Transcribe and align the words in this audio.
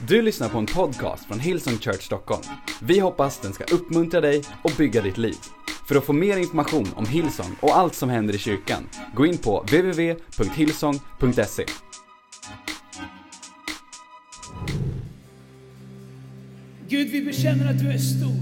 Du 0.00 0.22
lyssnar 0.22 0.48
på 0.48 0.58
en 0.58 0.66
podcast 0.66 1.24
från 1.24 1.40
Hillsong 1.40 1.78
Church 1.78 2.02
Stockholm. 2.02 2.42
Vi 2.82 2.98
hoppas 2.98 3.40
den 3.40 3.52
ska 3.52 3.64
uppmuntra 3.64 4.20
dig 4.20 4.42
och 4.62 4.72
bygga 4.78 5.02
ditt 5.02 5.18
liv. 5.18 5.36
För 5.88 5.96
att 5.96 6.04
få 6.04 6.12
mer 6.12 6.36
information 6.36 6.88
om 6.94 7.06
Hillsong 7.06 7.56
och 7.60 7.76
allt 7.76 7.94
som 7.94 8.10
händer 8.10 8.34
i 8.34 8.38
kyrkan, 8.38 8.88
gå 9.14 9.26
in 9.26 9.38
på 9.38 9.60
www.hillsong.se. 9.60 11.64
Gud, 16.88 17.10
vi 17.10 17.24
bekänner 17.24 17.70
att 17.70 17.78
du 17.78 17.88
är 17.88 17.98
stor. 17.98 18.36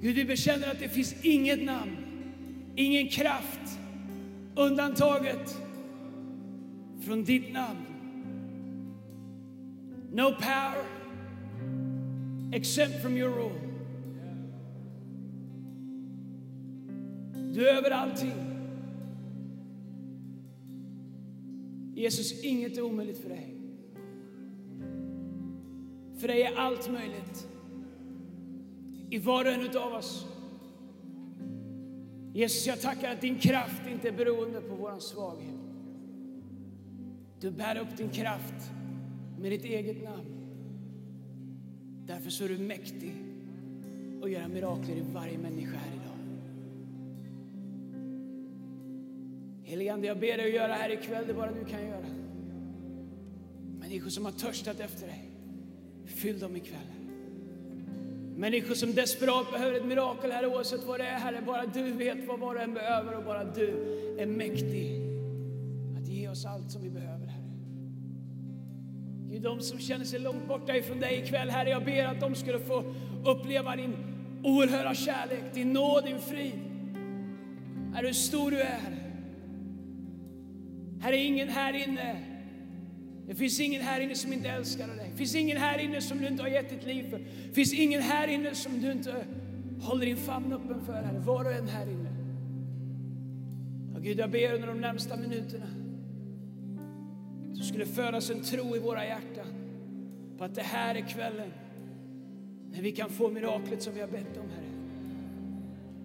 Gud, 0.00 0.14
vi 0.14 0.24
bekänner 0.24 0.70
att 0.70 0.78
det 0.78 0.88
finns 0.88 1.14
inget 1.22 1.64
namn, 1.64 1.96
ingen 2.76 3.08
kraft 3.08 3.60
undantaget 4.56 5.60
från 7.00 7.24
ditt 7.24 7.52
namn. 7.52 7.86
No 10.12 10.34
power 10.34 10.84
except 12.52 13.02
from 13.02 13.16
your 13.16 13.30
rule. 13.30 13.60
Du 17.52 17.68
är 17.68 17.74
över 17.74 17.90
allting. 17.90 18.32
Jesus, 21.94 22.44
inget 22.44 22.78
är 22.78 22.82
omöjligt 22.82 23.18
för 23.18 23.28
dig. 23.28 23.56
För 26.18 26.28
dig 26.28 26.42
är 26.42 26.56
allt 26.56 26.90
möjligt. 26.90 27.48
I 29.10 29.18
var 29.18 29.44
och 29.44 29.52
en 29.52 29.76
av 29.76 29.92
oss. 29.92 30.26
Jesus, 32.32 32.66
jag 32.66 32.80
tackar 32.80 33.12
att 33.12 33.20
din 33.20 33.38
kraft 33.38 33.82
inte 33.92 34.08
är 34.08 34.12
beroende 34.12 34.60
på 34.60 34.74
vår 34.74 34.98
svaghet. 34.98 35.54
Du 37.40 37.50
bär 37.50 37.78
upp 37.78 37.96
din 37.96 38.10
kraft 38.10 38.70
med 39.38 39.52
ditt 39.52 39.64
eget 39.64 40.02
namn. 40.04 40.40
Därför 42.06 42.30
så 42.30 42.44
är 42.44 42.48
du 42.48 42.58
mäktig 42.58 43.12
att 44.22 44.30
göra 44.30 44.48
mirakler 44.48 44.96
i 44.96 45.02
varje 45.12 45.38
människa 45.38 45.76
här 45.76 45.92
idag. 45.94 46.16
Helige 49.62 50.06
jag 50.06 50.20
ber 50.20 50.36
dig 50.36 50.46
att 50.46 50.54
göra 50.54 50.72
här 50.72 50.90
ikväll 50.90 51.26
det 51.26 51.34
bara 51.34 51.52
du 51.52 51.64
kan 51.64 51.86
göra. 51.86 52.06
Människor 53.78 54.10
som 54.10 54.24
har 54.24 54.32
törstat 54.32 54.80
efter 54.80 55.06
dig, 55.06 55.30
fyll 56.04 56.38
dem 56.38 56.56
ikväll. 56.56 56.99
Människor 58.40 58.74
som 58.74 58.94
desperat 58.94 59.52
behöver 59.52 59.76
ett 59.76 59.84
mirakel, 59.84 60.32
Herre, 60.32 60.46
oavsett 60.46 60.84
vad 60.86 61.00
det 61.00 61.06
är, 61.06 61.18
Herre. 61.18 61.42
Bara 61.46 61.66
du 61.66 61.92
vet 61.92 62.26
vad 62.26 62.40
var 62.40 62.54
och 62.54 62.62
en 62.62 62.74
behöver 62.74 63.16
och 63.16 63.24
bara 63.24 63.44
du 63.44 63.68
är 64.18 64.26
mäktig 64.26 65.00
att 65.98 66.08
ge 66.08 66.28
oss 66.28 66.44
allt 66.44 66.70
som 66.70 66.82
vi 66.82 66.90
behöver, 66.90 67.26
Herre. 67.26 67.44
Gud, 69.30 69.42
de 69.42 69.60
som 69.60 69.78
känner 69.78 70.04
sig 70.04 70.18
långt 70.18 70.48
borta 70.48 70.76
ifrån 70.76 71.00
dig 71.00 71.22
ikväll, 71.22 71.50
Herre, 71.50 71.70
jag 71.70 71.84
ber 71.84 72.04
att 72.04 72.20
de 72.20 72.34
skulle 72.34 72.58
få 72.58 72.94
uppleva 73.24 73.76
din 73.76 73.96
oerhörda 74.44 74.94
kärlek, 74.94 75.54
din 75.54 75.72
nåd, 75.72 76.04
din 76.04 76.18
frid. 76.18 76.60
Herre, 77.94 78.06
hur 78.06 78.12
stor 78.12 78.50
du 78.50 78.60
är, 78.60 78.80
Herre. 81.00 81.16
Ingen 81.16 81.48
här 81.48 81.88
inne 81.88 82.29
det 83.30 83.36
finns 83.36 83.60
ingen 83.60 83.82
här 83.82 84.00
inne 84.00 84.14
som 84.14 84.32
inte 84.32 84.48
älskar 84.48 84.88
dig. 84.88 85.08
Det 85.10 85.16
finns 85.16 85.34
ingen 85.34 85.56
här 85.56 85.78
inne 85.78 86.00
som 86.00 86.18
du 86.18 86.26
inte 86.26 86.42
har 86.42 86.48
gett 86.48 86.70
ditt 86.70 86.86
liv 86.86 87.10
för. 87.10 87.18
Det 87.18 87.54
finns 87.54 87.72
ingen 87.72 88.02
här 88.02 88.28
inne 88.28 88.54
som 88.54 88.80
du 88.80 88.92
inte 88.92 89.24
håller 89.80 90.06
din 90.06 90.16
famn 90.16 90.52
öppen 90.52 90.80
för. 90.86 90.92
Herre. 90.92 91.18
Var 91.18 91.44
och 91.44 91.52
en 91.52 91.68
här 91.68 91.86
inne. 91.86 92.10
Och 93.94 94.02
Gud, 94.02 94.18
jag 94.18 94.30
ber 94.30 94.54
under 94.54 94.68
de 94.68 94.80
närmsta 94.80 95.16
minuterna 95.16 95.66
att 97.50 97.58
det 97.58 97.64
skulle 97.64 97.86
födas 97.86 98.30
en 98.30 98.42
tro 98.42 98.76
i 98.76 98.78
våra 98.78 99.06
hjärtan 99.06 99.46
på 100.38 100.44
att 100.44 100.54
det 100.54 100.62
här 100.62 100.94
är 100.94 101.08
kvällen 101.08 101.50
när 102.72 102.82
vi 102.82 102.92
kan 102.92 103.10
få 103.10 103.30
miraklet 103.30 103.82
som 103.82 103.94
vi 103.94 104.00
har 104.00 104.08
bett 104.08 104.36
om, 104.36 104.50
Herre. 104.50 104.70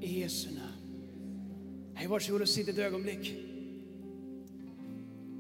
I 0.02 0.20
Jesu 0.20 0.50
namn. 0.50 1.94
Hej, 1.94 2.08
varsågod 2.08 2.42
och 2.42 2.50
sitt 2.50 2.68
ett 2.68 2.78
ögonblick. 2.78 3.36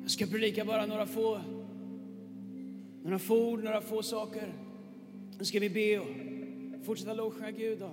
Jag 0.02 0.12
ska 0.12 0.26
predika 0.26 0.66
bara 0.66 0.86
några 0.86 1.06
få 1.06 1.42
några 3.06 3.20
få 3.20 3.50
ord, 3.52 3.64
några 3.64 3.82
få 3.82 4.04
saker. 4.04 4.54
Nu 5.38 5.46
ska 5.46 5.60
vi 5.60 5.70
be 5.70 6.00
och 6.00 6.86
fortsätta 6.86 7.14
lovsjunga 7.14 7.52
Gud. 7.52 7.80
Då. 7.80 7.92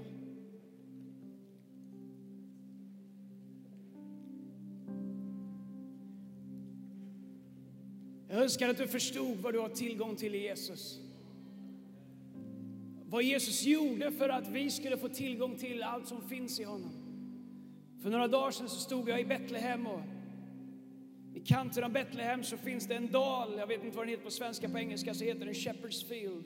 Jag 8.29 8.43
önskar 8.43 8.69
att 8.69 8.77
du 8.77 8.87
förstod 8.87 9.37
vad 9.37 9.55
du 9.55 9.59
har 9.59 9.69
tillgång 9.69 10.17
till 10.17 10.35
i 10.35 10.43
Jesus. 10.43 11.01
Vad 13.05 13.23
Jesus 13.23 13.65
gjorde 13.65 14.13
för 14.13 14.29
att 14.29 14.49
vi 14.49 14.71
skulle 14.71 14.97
få 14.97 15.09
tillgång 15.09 15.57
till 15.57 15.83
allt 15.83 16.09
som 16.09 16.29
finns 16.29 16.61
i 16.61 16.65
honom. 16.65 16.93
För 18.03 18.11
några 18.11 18.29
dagar 18.29 18.51
sedan 18.51 18.69
så 18.69 18.81
stod 18.81 19.09
jag 19.09 19.21
i 19.21 19.25
Betlehem 19.25 19.87
och 19.87 20.01
i 21.35 21.41
kanten 21.41 21.85
av 21.85 21.93
Betlehem 21.93 22.45
så 22.45 22.57
finns 22.57 22.87
det 22.87 22.95
en 22.95 23.11
dal, 23.11 23.59
jag 23.59 23.67
vet 23.67 23.85
inte 23.85 23.97
vad 23.97 24.07
den 24.07 24.11
heter 24.11 24.25
på 24.25 24.31
svenska, 24.31 24.69
på 24.69 24.79
engelska 24.79 25.15
så 25.15 25.25
heter 25.25 25.45
den 25.45 25.55
Shepherds 25.55 26.09
Field. 26.09 26.45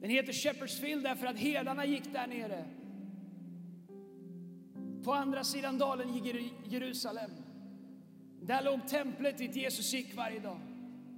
Den 0.00 0.10
heter 0.10 0.32
Shepherds 0.32 0.80
Field 0.80 1.02
därför 1.02 1.26
att 1.26 1.38
herdarna 1.38 1.86
gick 1.86 2.12
där 2.12 2.26
nere. 2.26 2.64
På 5.04 5.12
andra 5.12 5.44
sidan 5.44 5.78
dalen 5.78 6.14
gick 6.14 6.52
Jerusalem. 6.68 7.30
Där 8.42 8.62
låg 8.62 8.88
templet 8.88 9.38
dit 9.38 9.56
Jesus 9.56 9.94
gick 9.94 10.16
varje 10.16 10.40
dag. 10.40 10.60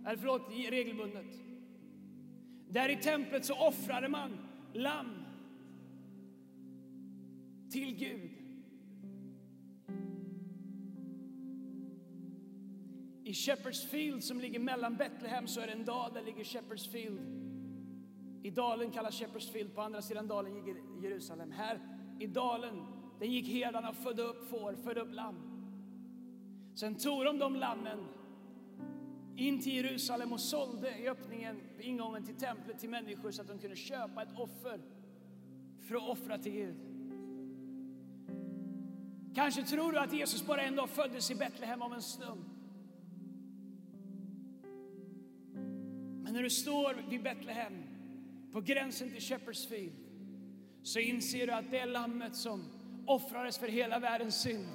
Eller 0.06 0.16
förlåt, 0.16 0.42
regelbundet. 0.68 1.26
Där 2.68 2.88
i 2.88 2.96
templet 2.96 3.44
så 3.44 3.54
offrade 3.54 4.08
man 4.08 4.38
lamm 4.72 5.24
till 7.70 7.96
Gud. 7.96 8.45
I 13.26 13.34
Shepherds 13.34 13.84
Field 13.84 14.24
som 14.24 14.40
ligger 14.40 14.60
mellan 14.60 14.96
Betlehem 14.96 15.46
så 15.46 15.60
är 15.60 15.66
det 15.66 15.72
en 15.72 15.84
dal, 15.84 16.12
där 16.14 16.22
ligger 16.22 16.44
Shepherds 16.44 16.88
Field. 16.88 17.20
I 18.42 18.50
dalen 18.50 18.90
kallas 18.90 19.14
Shepherds 19.14 19.50
Field, 19.50 19.74
på 19.74 19.80
andra 19.80 20.02
sidan 20.02 20.28
dalen 20.28 20.54
ligger 20.54 20.76
Jerusalem. 21.02 21.50
Här 21.50 21.80
i 22.20 22.26
dalen, 22.26 22.86
där 23.18 23.26
gick 23.26 23.48
herdarna 23.48 23.90
och 23.90 23.96
födde 23.96 24.22
upp 24.22 24.50
får, 24.50 24.74
födde 24.74 25.00
upp 25.00 25.12
lamm. 25.12 25.36
Sen 26.74 26.94
tog 26.94 27.24
de 27.24 27.38
de 27.38 27.56
lammen 27.56 27.98
in 29.36 29.62
till 29.62 29.74
Jerusalem 29.74 30.32
och 30.32 30.40
sålde 30.40 30.98
i 30.98 31.08
öppningen, 31.08 31.60
ingången 31.80 32.24
till 32.24 32.36
templet 32.36 32.78
till 32.78 32.90
människor 32.90 33.30
så 33.30 33.42
att 33.42 33.48
de 33.48 33.58
kunde 33.58 33.76
köpa 33.76 34.22
ett 34.22 34.38
offer 34.38 34.80
för 35.88 35.94
att 35.94 36.08
offra 36.08 36.38
till 36.38 36.52
Gud. 36.52 36.76
Kanske 39.34 39.62
tror 39.62 39.92
du 39.92 39.98
att 39.98 40.12
Jesus 40.12 40.46
bara 40.46 40.62
en 40.62 40.76
dag 40.76 40.90
föddes 40.90 41.30
i 41.30 41.34
Betlehem 41.34 41.82
av 41.82 41.94
en 41.94 42.02
slump. 42.02 42.55
När 46.36 46.42
du 46.42 46.50
står 46.50 46.96
vid 47.08 47.22
Betlehem, 47.22 47.82
på 48.52 48.60
gränsen 48.60 49.10
till 49.10 49.22
Shepherds 49.22 49.68
Field, 49.68 49.92
så 50.82 50.98
inser 50.98 51.46
du 51.46 51.52
att 51.52 51.70
det 51.70 51.84
lammet 51.84 52.36
som 52.36 52.64
offrades 53.06 53.58
för 53.58 53.68
hela 53.68 53.98
världens 53.98 54.40
synd 54.40 54.68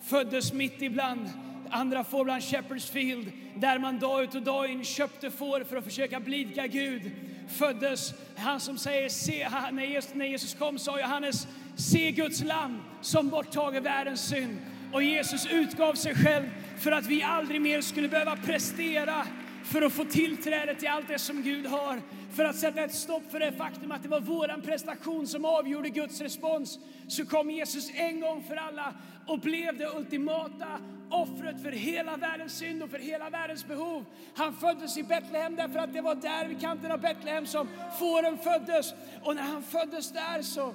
föddes 0.00 0.52
mitt 0.52 0.82
ibland 0.82 1.28
andra 1.70 2.04
får 2.04 2.24
bland 2.24 2.42
Shepherds 2.42 2.90
Field, 2.90 3.32
där 3.56 3.78
man 3.78 3.98
dag 3.98 4.24
ut 4.24 4.34
och 4.34 4.42
dag 4.42 4.70
in 4.70 4.84
köpte 4.84 5.30
får 5.30 5.64
för 5.64 5.76
att 5.76 5.84
försöka 5.84 6.20
blidka 6.20 6.66
Gud, 6.66 7.10
föddes 7.48 8.14
han 8.36 8.60
som 8.60 8.78
säger, 8.78 9.08
se, 9.08 9.48
när 9.72 9.84
Jesus, 9.84 10.14
när 10.14 10.26
Jesus 10.26 10.54
kom 10.54 10.78
sa 10.78 11.00
Johannes, 11.00 11.48
se 11.76 12.10
Guds 12.10 12.44
lamm 12.44 12.82
som 13.00 13.28
borttager 13.28 13.80
världens 13.80 14.28
synd. 14.28 14.58
Och 14.92 15.02
Jesus 15.02 15.46
utgav 15.46 15.94
sig 15.94 16.14
själv 16.14 16.44
för 16.78 16.92
att 16.92 17.06
vi 17.06 17.22
aldrig 17.22 17.60
mer 17.60 17.80
skulle 17.80 18.08
behöva 18.08 18.36
prestera 18.36 19.26
för 19.64 19.82
att 19.82 19.92
få 19.92 20.04
tillträde 20.04 20.74
till 20.74 20.88
allt 20.88 21.08
det 21.08 21.18
som 21.18 21.42
Gud 21.42 21.66
har. 21.66 22.02
För 22.32 22.44
att 22.44 22.56
sätta 22.56 22.80
ett 22.80 22.94
stopp 22.94 23.30
för 23.30 23.40
det 23.40 23.52
faktum 23.52 23.92
att 23.92 24.02
det 24.02 24.08
var 24.08 24.20
våran 24.20 24.62
prestation 24.62 25.26
som 25.26 25.44
avgjorde 25.44 25.88
Guds 25.88 26.20
respons. 26.20 26.78
Så 27.08 27.26
kom 27.26 27.50
Jesus 27.50 27.90
en 27.94 28.20
gång 28.20 28.42
för 28.42 28.56
alla 28.56 28.94
och 29.26 29.40
blev 29.40 29.78
det 29.78 29.96
ultimata 29.96 30.78
offret 31.10 31.62
för 31.62 31.72
hela 31.72 32.16
världens 32.16 32.52
synd 32.52 32.82
och 32.82 32.90
för 32.90 32.98
hela 32.98 33.30
världens 33.30 33.66
behov. 33.66 34.04
Han 34.34 34.54
föddes 34.54 34.96
i 34.96 35.02
Betlehem 35.02 35.56
därför 35.56 35.78
att 35.78 35.92
det 35.92 36.00
var 36.00 36.14
där 36.14 36.48
vid 36.48 36.60
kanten 36.60 36.92
av 36.92 37.00
Betlehem 37.00 37.46
som 37.46 37.68
fåren 37.98 38.38
föddes. 38.38 38.94
Och 39.22 39.34
när 39.34 39.42
han 39.42 39.62
föddes 39.62 40.12
där 40.12 40.42
så 40.42 40.74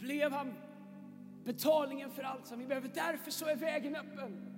blev 0.00 0.32
han 0.32 0.54
betalningen 1.44 2.10
för 2.10 2.22
allt 2.22 2.46
som 2.46 2.58
vi 2.58 2.66
behöver. 2.66 2.90
Därför 2.94 3.30
så 3.30 3.46
är 3.46 3.56
vägen 3.56 3.96
öppen. 3.96 4.57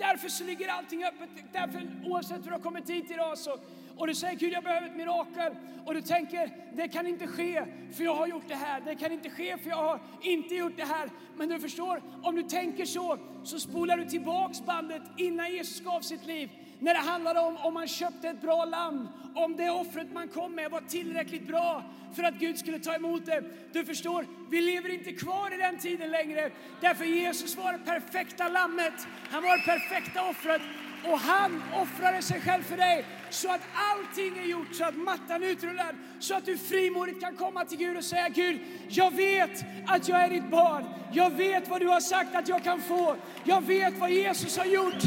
Därför 0.00 0.28
så 0.28 0.44
ligger 0.44 0.68
allting 0.68 1.04
öppet. 1.04 1.28
Därför, 1.52 1.82
oavsett 2.04 2.36
hur 2.36 2.44
du 2.44 2.50
har 2.50 2.58
kommit 2.58 2.90
hit 2.90 3.10
idag 3.10 3.38
så, 3.38 3.58
och 3.96 4.06
du 4.06 4.14
säger 4.14 4.36
Gud 4.38 4.52
jag 4.52 4.64
behöver 4.64 4.86
ett 4.86 4.96
mirakel 4.96 5.52
och 5.86 5.94
du 5.94 6.02
tänker 6.02 6.50
det 6.72 6.88
kan 6.88 7.06
inte 7.06 7.26
ske 7.26 7.64
för 7.92 8.04
jag 8.04 8.14
har 8.14 8.26
gjort 8.26 8.48
det 8.48 8.54
här, 8.54 8.80
det 8.80 8.94
kan 8.94 9.12
inte 9.12 9.30
ske 9.30 9.58
för 9.58 9.70
jag 9.70 9.76
har 9.76 10.00
inte 10.22 10.54
gjort 10.54 10.76
det 10.76 10.84
här. 10.84 11.10
Men 11.36 11.48
du 11.48 11.60
förstår, 11.60 12.02
om 12.22 12.34
du 12.34 12.42
tänker 12.42 12.84
så, 12.84 13.18
så 13.44 13.60
spolar 13.60 13.96
du 13.96 14.04
tillbaks 14.04 14.60
bandet 14.60 15.02
innan 15.16 15.52
Jesus 15.52 15.80
gav 15.80 16.00
sitt 16.00 16.26
liv. 16.26 16.50
När 16.80 16.94
det 16.94 17.00
handlade 17.00 17.40
om 17.40 17.56
om 17.56 17.74
man 17.74 17.88
köpte 17.88 18.28
ett 18.28 18.42
bra 18.42 18.64
lamm, 18.64 19.08
om 19.34 19.56
det 19.56 19.70
offret 19.70 20.12
man 20.12 20.28
kom 20.28 20.54
med 20.54 20.70
var 20.70 20.80
tillräckligt 20.80 21.46
bra 21.46 21.84
för 22.16 22.22
att 22.22 22.34
Gud 22.34 22.58
skulle 22.58 22.78
ta 22.78 22.94
emot 22.94 23.26
det. 23.26 23.44
Du 23.72 23.84
förstår, 23.84 24.26
vi 24.50 24.60
lever 24.60 24.94
inte 24.94 25.12
kvar 25.12 25.54
i 25.54 25.56
den 25.56 25.78
tiden 25.78 26.10
längre. 26.10 26.50
Därför 26.80 27.04
Jesus 27.04 27.56
var 27.56 27.72
det 27.72 27.78
perfekta 27.78 28.48
lammet, 28.48 28.94
han 29.30 29.42
var 29.42 29.56
det 29.56 29.64
perfekta 29.64 30.28
offret 30.28 30.62
och 31.04 31.18
han 31.18 31.62
offrade 31.82 32.22
sig 32.22 32.40
själv 32.40 32.62
för 32.62 32.76
dig 32.76 33.04
så 33.30 33.52
att 33.52 33.60
allting 33.74 34.38
är 34.38 34.46
gjort, 34.46 34.74
så 34.74 34.84
att 34.84 34.96
mattan 34.96 35.42
är 35.42 35.46
utrullad, 35.46 35.94
så 36.18 36.34
att 36.34 36.46
du 36.46 36.58
frimodigt 36.58 37.20
kan 37.20 37.36
komma 37.36 37.64
till 37.64 37.78
Gud 37.78 37.96
och 37.96 38.04
säga 38.04 38.28
Gud, 38.28 38.60
jag 38.88 39.10
vet 39.10 39.64
att 39.86 40.08
jag 40.08 40.24
är 40.24 40.30
ditt 40.30 40.50
barn. 40.50 40.84
Jag 41.12 41.30
vet 41.30 41.68
vad 41.68 41.80
du 41.80 41.88
har 41.88 42.00
sagt 42.00 42.34
att 42.34 42.48
jag 42.48 42.64
kan 42.64 42.80
få. 42.80 43.16
Jag 43.44 43.66
vet 43.66 43.98
vad 43.98 44.10
Jesus 44.10 44.58
har 44.58 44.64
gjort 44.64 45.02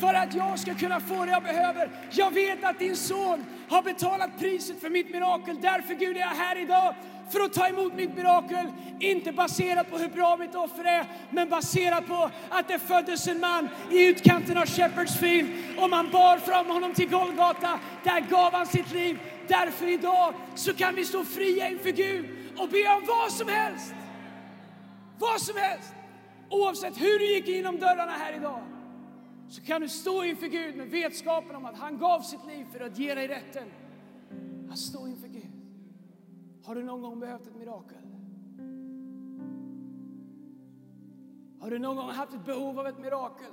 för 0.00 0.14
att 0.14 0.34
jag 0.34 0.58
ska 0.58 0.74
kunna 0.74 1.00
få 1.00 1.24
det 1.24 1.30
jag 1.30 1.42
behöver. 1.42 1.90
Jag 2.10 2.30
vet 2.30 2.64
att 2.64 2.78
din 2.78 2.96
son 2.96 3.44
har 3.68 3.82
betalat 3.82 4.38
priset 4.38 4.80
för 4.80 4.90
mitt 4.90 5.10
mirakel. 5.10 5.56
Därför 5.60 5.94
Gud 5.94 6.16
är 6.16 6.20
jag 6.20 6.26
här 6.26 6.58
idag 6.58 6.94
för 7.30 7.40
att 7.40 7.52
ta 7.52 7.68
emot 7.68 7.94
mitt 7.94 8.16
mirakel. 8.16 8.66
Inte 9.00 9.32
baserat 9.32 9.90
på 9.90 9.98
hur 9.98 10.08
bra 10.08 10.36
mitt 10.36 10.54
offer 10.54 10.84
är, 10.84 11.04
men 11.30 11.48
baserat 11.48 12.06
på 12.06 12.30
att 12.48 12.68
det 12.68 12.78
föddes 12.78 13.28
en 13.28 13.40
man 13.40 13.68
i 13.90 14.06
utkanten 14.06 14.58
av 14.58 14.66
Shepherds 14.66 15.16
Field 15.16 15.48
och 15.78 15.90
man 15.90 16.10
bar 16.10 16.38
fram 16.38 16.66
honom 16.66 16.94
till 16.94 17.08
Golgata. 17.08 17.80
Där 18.04 18.20
gav 18.20 18.52
han 18.52 18.66
sitt 18.66 18.92
liv. 18.92 19.18
Därför 19.48 19.88
idag 19.88 20.34
så 20.54 20.74
kan 20.74 20.94
vi 20.94 21.04
stå 21.04 21.24
fria 21.24 21.68
inför 21.68 21.90
Gud 21.90 22.26
och 22.56 22.68
be 22.68 22.88
om 22.88 23.02
vad 23.06 23.32
som 23.32 23.48
helst. 23.48 23.94
Vad 25.18 25.40
som 25.40 25.56
helst. 25.56 25.94
Oavsett 26.50 27.00
hur 27.00 27.18
du 27.18 27.34
gick 27.34 27.48
inom 27.48 27.78
dörrarna 27.78 28.12
här 28.12 28.36
idag 28.36 28.77
så 29.48 29.62
kan 29.62 29.80
du 29.80 29.88
stå 29.88 30.24
inför 30.24 30.46
Gud 30.46 30.76
med 30.76 30.90
vetskapen 30.90 31.56
om 31.56 31.64
att 31.64 31.76
han 31.76 31.98
gav 31.98 32.20
sitt 32.20 32.46
liv 32.46 32.66
för 32.72 32.80
att 32.80 32.98
ge 32.98 33.14
dig 33.14 33.28
rätten 33.28 33.68
att 34.70 34.78
stå 34.78 35.06
inför 35.06 35.28
Gud. 35.28 35.52
Har 36.64 36.74
du 36.74 36.82
någon 36.82 37.02
gång 37.02 37.20
behövt 37.20 37.46
ett 37.46 37.56
mirakel? 37.56 37.98
Har 41.60 41.70
du 41.70 41.78
någon 41.78 41.96
gång 41.96 42.10
haft 42.10 42.34
ett 42.34 42.44
behov 42.44 42.78
av 42.78 42.86
ett 42.86 42.98
mirakel? 42.98 43.50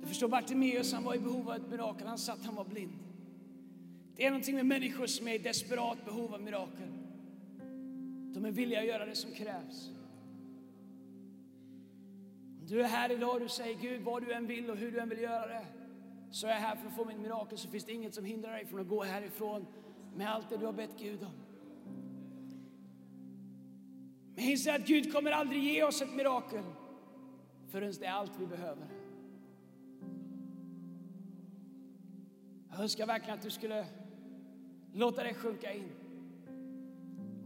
Du 0.00 0.06
förstår, 0.06 0.28
Bartimeus 0.28 0.92
han 0.92 1.04
var 1.04 1.14
i 1.14 1.18
behov 1.18 1.48
av 1.48 1.56
ett 1.56 1.70
mirakel. 1.70 2.06
Han 2.06 2.18
satt, 2.18 2.44
han 2.44 2.54
var 2.54 2.64
blind. 2.64 2.98
Det 4.16 4.26
är 4.26 4.30
någonting 4.30 4.54
med 4.54 4.66
människor 4.66 5.06
som 5.06 5.28
är 5.28 5.34
i 5.34 5.38
desperat 5.38 6.04
behov 6.04 6.34
av 6.34 6.42
mirakel. 6.42 6.88
De 8.34 8.44
är 8.44 8.50
villiga 8.50 8.80
att 8.80 8.86
göra 8.86 9.06
det 9.06 9.14
som 9.14 9.30
krävs. 9.30 9.90
Du 12.66 12.82
är 12.82 12.84
här 12.84 13.12
idag 13.12 13.34
och 13.34 13.40
du 13.40 13.48
säger 13.48 13.80
Gud, 13.80 14.02
vad 14.02 14.22
du 14.22 14.32
än 14.32 14.46
vill 14.46 14.70
och 14.70 14.76
hur 14.76 14.92
du 14.92 14.98
än 14.98 15.08
vill 15.08 15.20
göra 15.20 15.46
det, 15.46 15.66
så 16.30 16.46
är 16.46 16.50
jag 16.50 16.58
här 16.58 16.76
för 16.76 16.86
att 16.86 16.96
få 16.96 17.04
mitt 17.04 17.20
mirakel, 17.20 17.58
så 17.58 17.68
finns 17.68 17.84
det 17.84 17.92
inget 17.92 18.14
som 18.14 18.24
hindrar 18.24 18.52
dig 18.52 18.66
från 18.66 18.80
att 18.80 18.88
gå 18.88 19.02
härifrån 19.02 19.66
med 20.14 20.30
allt 20.30 20.48
det 20.48 20.56
du 20.56 20.66
har 20.66 20.72
bett 20.72 20.98
Gud 20.98 21.22
om. 21.22 21.32
Men 24.34 24.44
inse 24.44 24.74
att 24.74 24.86
Gud 24.86 25.12
kommer 25.12 25.30
aldrig 25.30 25.62
ge 25.62 25.84
oss 25.84 26.02
ett 26.02 26.14
mirakel 26.14 26.64
förrän 27.68 27.92
det 28.00 28.06
är 28.06 28.12
allt 28.12 28.32
vi 28.38 28.46
behöver. 28.46 28.86
Jag 32.70 32.80
önskar 32.80 33.06
verkligen 33.06 33.38
att 33.38 33.44
du 33.44 33.50
skulle 33.50 33.86
låta 34.92 35.22
det 35.22 35.34
sjunka 35.34 35.72
in. 35.72 35.99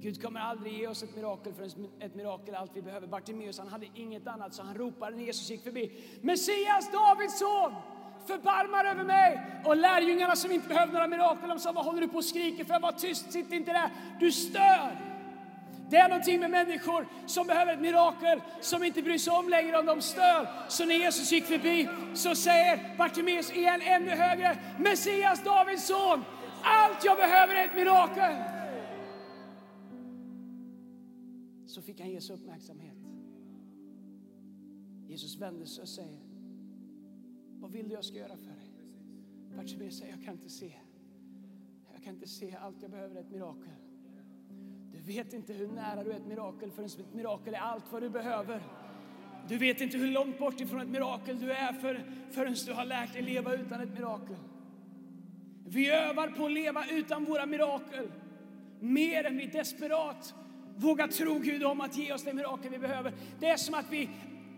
Gud 0.04 0.22
kommer 0.22 0.40
aldrig 0.40 0.72
ge 0.72 0.86
oss 0.86 1.02
ett 1.02 1.16
mirakel 1.16 1.52
förrän 1.54 1.88
ett 2.00 2.14
mirakel 2.14 2.54
är 2.54 2.58
allt 2.58 2.70
vi 2.74 2.82
behöver. 2.82 3.06
Bartimeus 3.06 3.58
han 3.58 3.68
hade 3.68 3.86
inget 3.94 4.26
annat 4.26 4.54
så 4.54 4.62
han 4.62 4.74
ropade 4.74 5.16
när 5.16 5.24
Jesus 5.24 5.50
gick 5.50 5.62
förbi. 5.62 5.92
Messias, 6.20 6.92
Davids 6.92 7.38
son! 7.38 7.74
Förbarmar 8.26 8.84
över 8.84 9.04
mig! 9.04 9.40
Och 9.64 9.76
lärjungarna 9.76 10.36
som 10.36 10.52
inte 10.52 10.68
behövde 10.68 10.92
några 10.92 11.06
mirakel, 11.06 11.48
de 11.48 11.58
sa 11.58 11.72
vad 11.72 11.84
håller 11.84 12.00
du 12.00 12.08
på 12.08 12.16
och 12.16 12.24
skriker 12.24 12.64
för? 12.64 12.80
Var 12.80 12.92
tyst, 12.92 13.32
sitt 13.32 13.52
inte 13.52 13.72
där, 13.72 13.90
du 14.20 14.32
stör! 14.32 15.00
Det 15.90 15.96
är 15.96 16.08
någonting 16.08 16.40
med 16.40 16.50
människor 16.50 17.06
som 17.26 17.46
behöver 17.46 17.72
ett 17.72 17.80
mirakel, 17.80 18.40
som 18.60 18.84
inte 18.84 19.02
bryr 19.02 19.18
sig 19.18 19.32
om 19.32 19.48
längre 19.48 19.78
om 19.78 19.86
de 19.86 20.00
stör. 20.00 20.48
Så 20.68 20.84
när 20.84 20.94
Jesus 20.94 21.32
gick 21.32 21.44
förbi 21.44 21.88
så 22.14 22.34
säger 22.34 22.96
Bartimeus 22.98 23.52
igen 23.52 23.80
ännu 23.82 24.10
högre, 24.10 24.58
Messias, 24.78 25.44
Davids 25.44 25.86
son, 25.86 26.24
allt 26.62 27.04
jag 27.04 27.16
behöver 27.16 27.54
är 27.54 27.64
ett 27.64 27.74
mirakel. 27.74 28.34
Så 31.74 31.82
fick 31.82 32.00
han 32.00 32.10
Jesu 32.10 32.32
uppmärksamhet. 32.32 32.96
Jesus 35.06 35.40
vände 35.40 35.66
sig 35.66 35.82
och 35.82 35.88
säger, 35.88 36.20
vad 37.60 37.70
vill 37.70 37.88
du 37.88 37.94
jag 37.94 38.04
ska 38.04 38.18
göra 38.18 38.36
för 38.36 38.46
dig? 38.46 38.70
Bartimeus 39.56 39.98
säger, 39.98 40.12
jag 40.12 40.24
kan 40.24 40.34
inte 40.34 40.48
se. 40.48 40.72
Jag 41.92 42.02
kan 42.02 42.14
inte 42.14 42.28
se, 42.28 42.56
allt 42.56 42.82
jag 42.82 42.90
behöver 42.90 43.16
är 43.16 43.20
ett 43.20 43.30
mirakel. 43.30 43.74
Du 44.92 44.98
vet 44.98 45.32
inte 45.32 45.52
hur 45.52 45.68
nära 45.68 46.04
du 46.04 46.12
är 46.12 46.16
ett 46.16 46.26
mirakel 46.26 46.70
förrän 46.70 46.86
ett 46.86 47.14
mirakel 47.14 47.54
är 47.54 47.58
allt 47.58 47.92
vad 47.92 48.02
du 48.02 48.10
behöver. 48.10 48.62
Du 49.48 49.58
vet 49.58 49.80
inte 49.80 49.98
hur 49.98 50.10
långt 50.10 50.38
bort 50.38 50.60
ifrån 50.60 50.80
ett 50.80 50.88
mirakel 50.88 51.40
du 51.40 51.52
är 51.52 51.72
för, 51.72 52.04
förrän 52.30 52.54
du 52.66 52.72
har 52.72 52.84
lärt 52.84 53.12
dig 53.12 53.22
leva 53.22 53.54
utan 53.54 53.80
ett 53.80 53.92
mirakel. 53.94 54.36
Vi 55.66 55.90
övar 55.90 56.28
på 56.28 56.46
att 56.46 56.52
leva 56.52 56.84
utan 56.90 57.24
våra 57.24 57.46
mirakel 57.46 58.12
mer 58.80 59.24
än 59.24 59.36
vi 59.36 59.46
desperat 59.46 60.34
Våga 60.76 61.08
tro 61.08 61.38
Gud 61.38 61.64
om 61.64 61.80
att 61.80 61.96
ge 61.96 62.12
oss 62.12 62.22
det 62.22 62.32
mirakel 62.32 62.70
vi 62.70 62.78
behöver. 62.78 63.12
Det 63.40 63.48
är 63.48 63.56
som 63.56 63.74
att 63.74 63.86
vi 63.90 64.10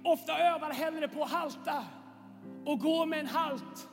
ofta 0.04 0.38
övar 0.38 0.70
hellre 0.70 1.08
på 1.08 1.22
att 1.22 1.30
halta 1.30 1.84
och 2.64 2.80
gå 2.80 3.06
med 3.06 3.20
en 3.20 3.26
halt 3.26 3.88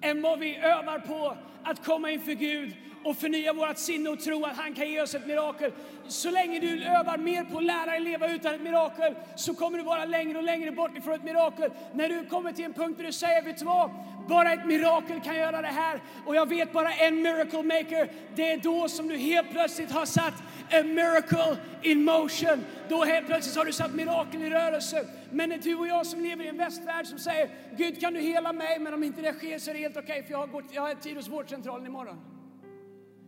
än 0.00 0.22
vad 0.22 0.38
vi 0.38 0.56
övar 0.56 0.98
på 0.98 1.36
att 1.62 1.84
komma 1.84 2.10
inför 2.10 2.32
Gud 2.32 2.76
och 3.04 3.16
förnya 3.16 3.52
vårt 3.52 3.78
sinne 3.78 4.10
och 4.10 4.20
tro 4.20 4.44
att 4.44 4.56
han 4.56 4.74
kan 4.74 4.90
ge 4.90 5.02
oss 5.02 5.14
ett 5.14 5.26
mirakel. 5.26 5.72
Så 6.08 6.30
länge 6.30 6.60
du 6.60 6.84
övar 6.84 7.18
mer 7.18 7.44
på 7.44 7.58
att 7.58 7.64
lära 7.64 7.90
dig 7.90 8.00
leva 8.00 8.28
utan 8.28 8.54
ett 8.54 8.60
mirakel 8.62 9.14
så 9.36 9.54
kommer 9.54 9.78
du 9.78 9.84
vara 9.84 10.04
längre 10.04 10.38
och 10.38 10.44
längre 10.44 10.72
bort 10.72 10.96
ifrån 10.96 11.14
ett 11.14 11.24
mirakel. 11.24 11.70
När 11.94 12.08
du 12.08 12.26
kommer 12.26 12.52
till 12.52 12.64
en 12.64 12.72
punkt 12.72 12.96
där 12.98 13.04
du 13.04 13.12
säger, 13.12 13.42
vet 13.42 13.58
du 13.58 13.64
vad? 13.64 13.90
Bara 14.28 14.52
ett 14.52 14.66
mirakel 14.66 15.20
kan 15.20 15.36
göra 15.36 15.62
det 15.62 15.68
här 15.68 16.00
och 16.26 16.36
jag 16.36 16.48
vet 16.48 16.72
bara 16.72 16.92
en 16.92 17.22
miracle 17.22 17.62
maker. 17.62 18.12
Det 18.34 18.52
är 18.52 18.56
då 18.56 18.88
som 18.88 19.08
du 19.08 19.16
helt 19.16 19.50
plötsligt 19.50 19.90
har 19.90 20.06
satt 20.06 20.34
a 20.72 20.82
miracle 20.84 21.56
in 21.82 22.04
motion. 22.04 22.64
Då 22.88 23.04
helt 23.04 23.26
plötsligt 23.26 23.56
har 23.56 23.64
du 23.64 23.72
satt 23.72 23.94
mirakel 23.94 24.42
i 24.42 24.50
rörelse. 24.50 25.06
Men 25.30 25.48
det 25.48 25.54
är 25.54 25.58
du 25.58 25.74
och 25.74 25.88
jag 25.88 26.06
som 26.06 26.20
lever 26.20 26.44
i 26.44 26.48
en 26.48 26.56
västvärld 26.56 27.06
som 27.06 27.18
säger, 27.18 27.48
Gud 27.76 28.00
kan 28.00 28.14
du 28.14 28.20
hela 28.20 28.52
mig? 28.52 28.78
Men 28.78 28.94
om 28.94 29.04
inte 29.04 29.22
det 29.22 29.32
sker 29.32 29.58
så 29.58 29.70
är 29.70 29.74
det 29.74 29.80
helt 29.80 29.96
okej 29.96 30.10
okay, 30.10 30.22
för 30.22 30.30
jag 30.30 30.38
har, 30.38 30.46
gått, 30.46 30.64
jag 30.70 30.82
har 30.82 30.94
tid 30.94 31.16
hos 31.16 31.28
vårdcentralen 31.28 31.86
imorgon. 31.86 32.39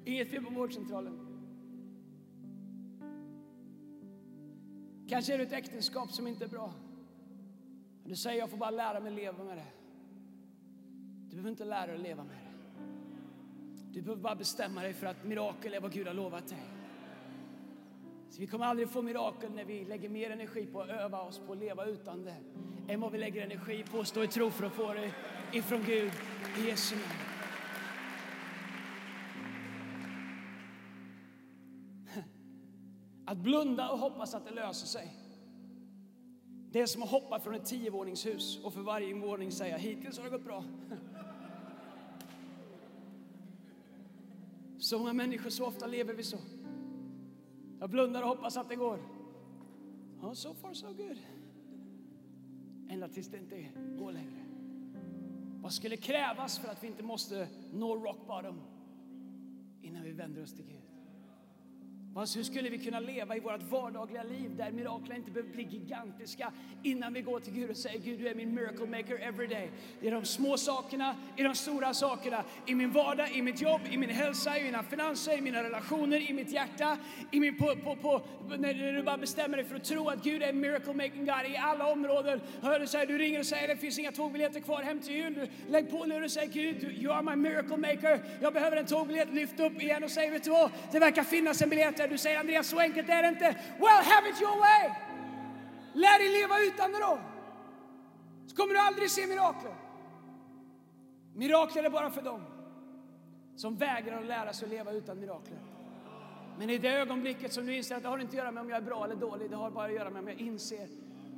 Inget 0.05 0.31
fel 0.31 0.45
på 0.45 0.51
vårdcentralen. 0.51 1.19
Kanske 5.09 5.35
är 5.35 5.39
det 5.39 5.45
ett 5.45 5.53
äktenskap 5.53 6.13
som 6.13 6.27
inte 6.27 6.45
är 6.45 6.49
bra. 6.49 6.73
Du 8.05 8.17
säger 8.17 8.39
jag 8.39 8.51
får 8.51 8.57
bara 8.57 8.71
lära 8.71 9.01
mig 9.01 9.13
leva 9.13 9.45
med 9.45 9.57
det. 9.57 9.73
Du 11.25 11.31
behöver 11.31 11.51
inte 11.51 11.65
lära 11.65 11.87
dig 11.87 11.95
att 11.95 12.03
leva 12.03 12.25
med 12.25 12.37
det. 12.37 12.53
Du 13.93 14.03
behöver 14.03 14.23
bara 14.23 14.35
bestämma 14.35 14.83
dig 14.83 14.93
för 14.93 15.07
att 15.07 15.25
mirakel 15.25 15.75
är 15.75 15.81
vad 15.81 15.93
Gud 15.93 16.07
har 16.07 16.15
lovat 16.15 16.49
dig. 16.49 16.63
Så 18.31 18.41
vi 18.41 18.47
kommer 18.47 18.65
aldrig 18.65 18.89
få 18.89 19.03
mirakel 19.03 19.53
när 19.55 19.65
vi 19.65 19.85
lägger 19.85 20.09
mer 20.09 20.31
energi 20.31 20.67
på 20.67 20.81
att 20.81 20.89
öva 20.89 21.21
oss 21.21 21.41
på 21.47 21.53
att 21.53 21.59
leva 21.59 21.87
utan 21.87 22.25
det 22.25 22.37
än 22.89 23.01
vad 23.01 23.13
vi 23.13 23.19
lägger 23.19 23.43
energi 23.43 23.85
på 23.91 24.01
att 24.01 24.09
stå 24.09 24.25
i 24.25 24.29
tro 24.29 24.51
för 24.51 24.67
att 24.67 24.73
få 24.73 24.95
det 24.95 25.13
ifrån 25.53 25.83
Gud 25.87 26.13
i 26.59 26.69
Jesu 26.69 26.95
namn. 26.97 27.32
Att 33.33 33.39
blunda 33.39 33.91
och 33.91 33.99
hoppas 33.99 34.35
att 34.35 34.45
det 34.45 34.51
löser 34.51 34.87
sig. 34.87 35.17
Det 36.71 36.81
är 36.81 36.87
som 36.87 37.03
att 37.03 37.11
hoppa 37.11 37.41
från 37.41 37.55
ett 37.55 37.65
tiovåningshus 37.65 38.65
och 38.65 38.73
för 38.73 38.81
varje 38.81 39.15
våning 39.15 39.53
säga 39.53 39.77
hittills 39.77 40.19
har 40.19 40.25
det 40.25 40.31
gått 40.31 40.45
bra. 40.45 40.65
Så 44.79 44.99
många 44.99 45.13
människor, 45.13 45.51
så 45.51 45.67
ofta 45.67 45.87
lever 45.87 46.15
vi 46.15 46.23
så. 46.23 46.37
Jag 47.81 47.91
blundar 47.91 48.23
och 48.23 48.29
hoppas 48.29 48.57
att 48.57 48.69
det 48.69 48.77
går. 48.77 48.99
Oh, 50.21 50.33
so 50.33 50.55
far 50.55 50.73
so 50.73 50.87
good. 50.87 51.19
Ända 52.89 53.09
tills 53.09 53.29
det 53.29 53.39
inte 53.39 53.69
går 53.99 54.13
längre. 54.13 54.45
Vad 55.63 55.73
skulle 55.73 55.97
krävas 55.97 56.59
för 56.59 56.69
att 56.69 56.83
vi 56.83 56.87
inte 56.87 57.03
måste 57.03 57.49
nå 57.73 57.97
rock 57.97 58.27
bottom 58.27 58.61
innan 59.83 60.03
vi 60.03 60.13
vänder 60.13 60.43
oss 60.43 60.55
till 60.55 60.65
Gud? 60.65 60.82
Hur 62.15 62.43
skulle 62.43 62.71
vi 62.71 62.79
kunna 62.79 63.01
leva 63.01 63.37
i 63.37 63.41
vårt 63.41 63.63
vardagliga 63.63 64.23
liv 64.23 64.57
där 64.57 64.71
miraklen 64.71 65.17
inte 65.17 65.31
behöver 65.31 65.53
bli 65.53 65.63
gigantiska 65.63 66.53
innan 66.83 67.13
vi 67.13 67.23
går 67.23 67.41
till 67.41 67.53
Gud 67.53 67.71
och 67.71 67.77
säger 67.77 67.99
Gud 67.99 68.19
du 68.19 68.29
är 68.29 68.35
min 68.35 68.55
miracle 68.55 68.87
maker 68.87 69.19
every 69.19 69.47
day. 69.47 69.71
I 70.01 70.11
de 70.11 70.25
små 70.25 70.57
sakerna, 70.57 71.17
i 71.37 71.43
de 71.43 71.55
stora 71.55 71.95
sakerna, 71.95 72.45
i 72.67 72.75
min 72.75 72.93
vardag, 72.93 73.37
i 73.37 73.43
mitt 73.43 73.61
jobb, 73.61 73.81
i 73.91 73.97
min 73.97 74.11
hälsa, 74.11 74.59
i 74.59 74.63
mina 74.63 74.83
finanser, 74.83 75.39
i 75.39 75.41
mina 75.41 75.63
relationer, 75.63 76.31
i 76.31 76.33
mitt 76.33 76.53
hjärta, 76.53 76.99
i 77.31 77.41
min 77.41 77.59
på, 77.59 77.77
på, 77.85 77.97
på, 77.97 78.23
när 78.57 78.93
du 78.93 79.03
bara 79.03 79.19
bestämmer 79.19 79.57
dig 79.57 79.67
för 79.67 79.77
att 79.77 79.85
tro 79.85 80.09
att 80.09 80.25
Gud 80.25 80.43
är 80.43 80.53
miracle 80.53 80.95
making 80.95 81.27
God 81.27 81.53
i 81.53 81.57
alla 81.57 81.93
områden. 81.93 82.41
Hör 82.63 82.81
du 82.81 82.87
säger, 82.87 83.07
du 83.07 83.19
ringer 83.19 83.39
och 83.39 83.47
säger 83.47 83.69
det 83.69 83.77
finns 83.77 83.99
inga 83.99 84.13
tågbiljetter 84.13 84.61
kvar 84.61 84.83
hem 84.83 85.01
till 85.01 85.15
jul. 85.15 85.49
Lägg 85.69 85.91
på 85.91 86.05
nu 86.05 86.25
och 86.25 86.31
säg 86.31 86.47
Gud, 86.47 86.85
you 86.85 87.13
are 87.13 87.23
my 87.23 87.37
miracle 87.37 87.77
maker. 87.77 88.25
Jag 88.41 88.53
behöver 88.53 88.77
en 88.77 88.87
tågbiljett. 88.87 89.35
Lyft 89.35 89.61
upp 89.61 89.83
igen 89.83 90.05
och 90.05 90.11
säg, 90.11 90.31
vet 90.31 90.45
du 90.45 90.51
vad? 90.51 90.71
Det 90.93 90.99
verkar 90.99 91.25
finnas 91.25 91.63
en 91.63 91.69
biljett 91.69 92.02
där. 92.03 92.09
Du 92.09 92.19
säger 92.19 92.41
Andreas, 92.41 92.69
så 92.69 92.79
enkelt 92.79 93.09
är 93.09 93.23
det 93.23 93.29
inte. 93.29 93.57
Well, 93.79 94.05
have 94.05 94.29
it 94.31 94.41
your 94.43 94.59
way! 94.59 94.91
Lär 95.95 96.19
dig 96.19 96.41
leva 96.41 96.59
utan 96.61 96.93
det 96.93 96.99
då. 96.99 97.19
Så 98.47 98.57
kommer 98.57 98.75
du 98.75 98.81
aldrig 98.81 99.11
se 99.11 99.27
mirakler. 99.27 99.75
Mirakler 101.35 101.85
är 101.85 101.91
bara 101.91 102.11
för 102.11 102.23
dem 102.23 102.43
som 103.57 103.77
vägrar 103.77 104.19
att 104.19 104.27
lära 104.27 104.53
sig 104.53 104.67
att 104.67 104.71
leva 104.71 104.93
utan 104.93 105.21
mirakler. 105.21 105.59
Men 106.59 106.71
i 106.71 106.79
det 106.79 106.89
ögonblicket 106.89 107.53
som 107.53 107.67
du 107.67 107.77
inser 107.77 107.97
att 107.97 108.03
det 108.03 108.09
har 108.09 108.19
inte 108.19 108.31
att 108.31 108.37
göra 108.37 108.51
med 108.51 108.61
om 108.61 108.71
jag 108.71 108.77
är 108.77 108.83
bra 108.83 109.05
eller 109.05 109.17
dålig, 109.17 109.51
det 109.51 109.57
har 109.57 109.71
bara 109.71 109.87
att 109.87 109.95
göra 109.95 110.11
med 110.11 110.23
om 110.23 110.29
jag 110.29 110.41
inser 110.41 110.89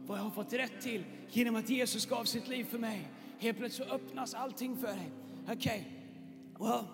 vad 0.07 0.19
jag 0.19 0.23
har 0.23 0.31
fått 0.31 0.53
rätt 0.53 0.81
till 0.81 1.05
genom 1.29 1.57
att 1.57 1.69
Jesus 1.69 2.07
gav 2.07 2.25
sitt 2.25 2.49
liv 2.49 2.65
för 2.65 2.79
mig. 2.79 3.09
Helt 3.39 3.59
plötsligt 3.59 3.89
så 3.89 3.95
öppnas 3.95 4.35
allting 4.35 4.77
för 4.77 4.87
dig. 4.87 5.11
Okej, 5.53 5.89
well, 6.59 6.85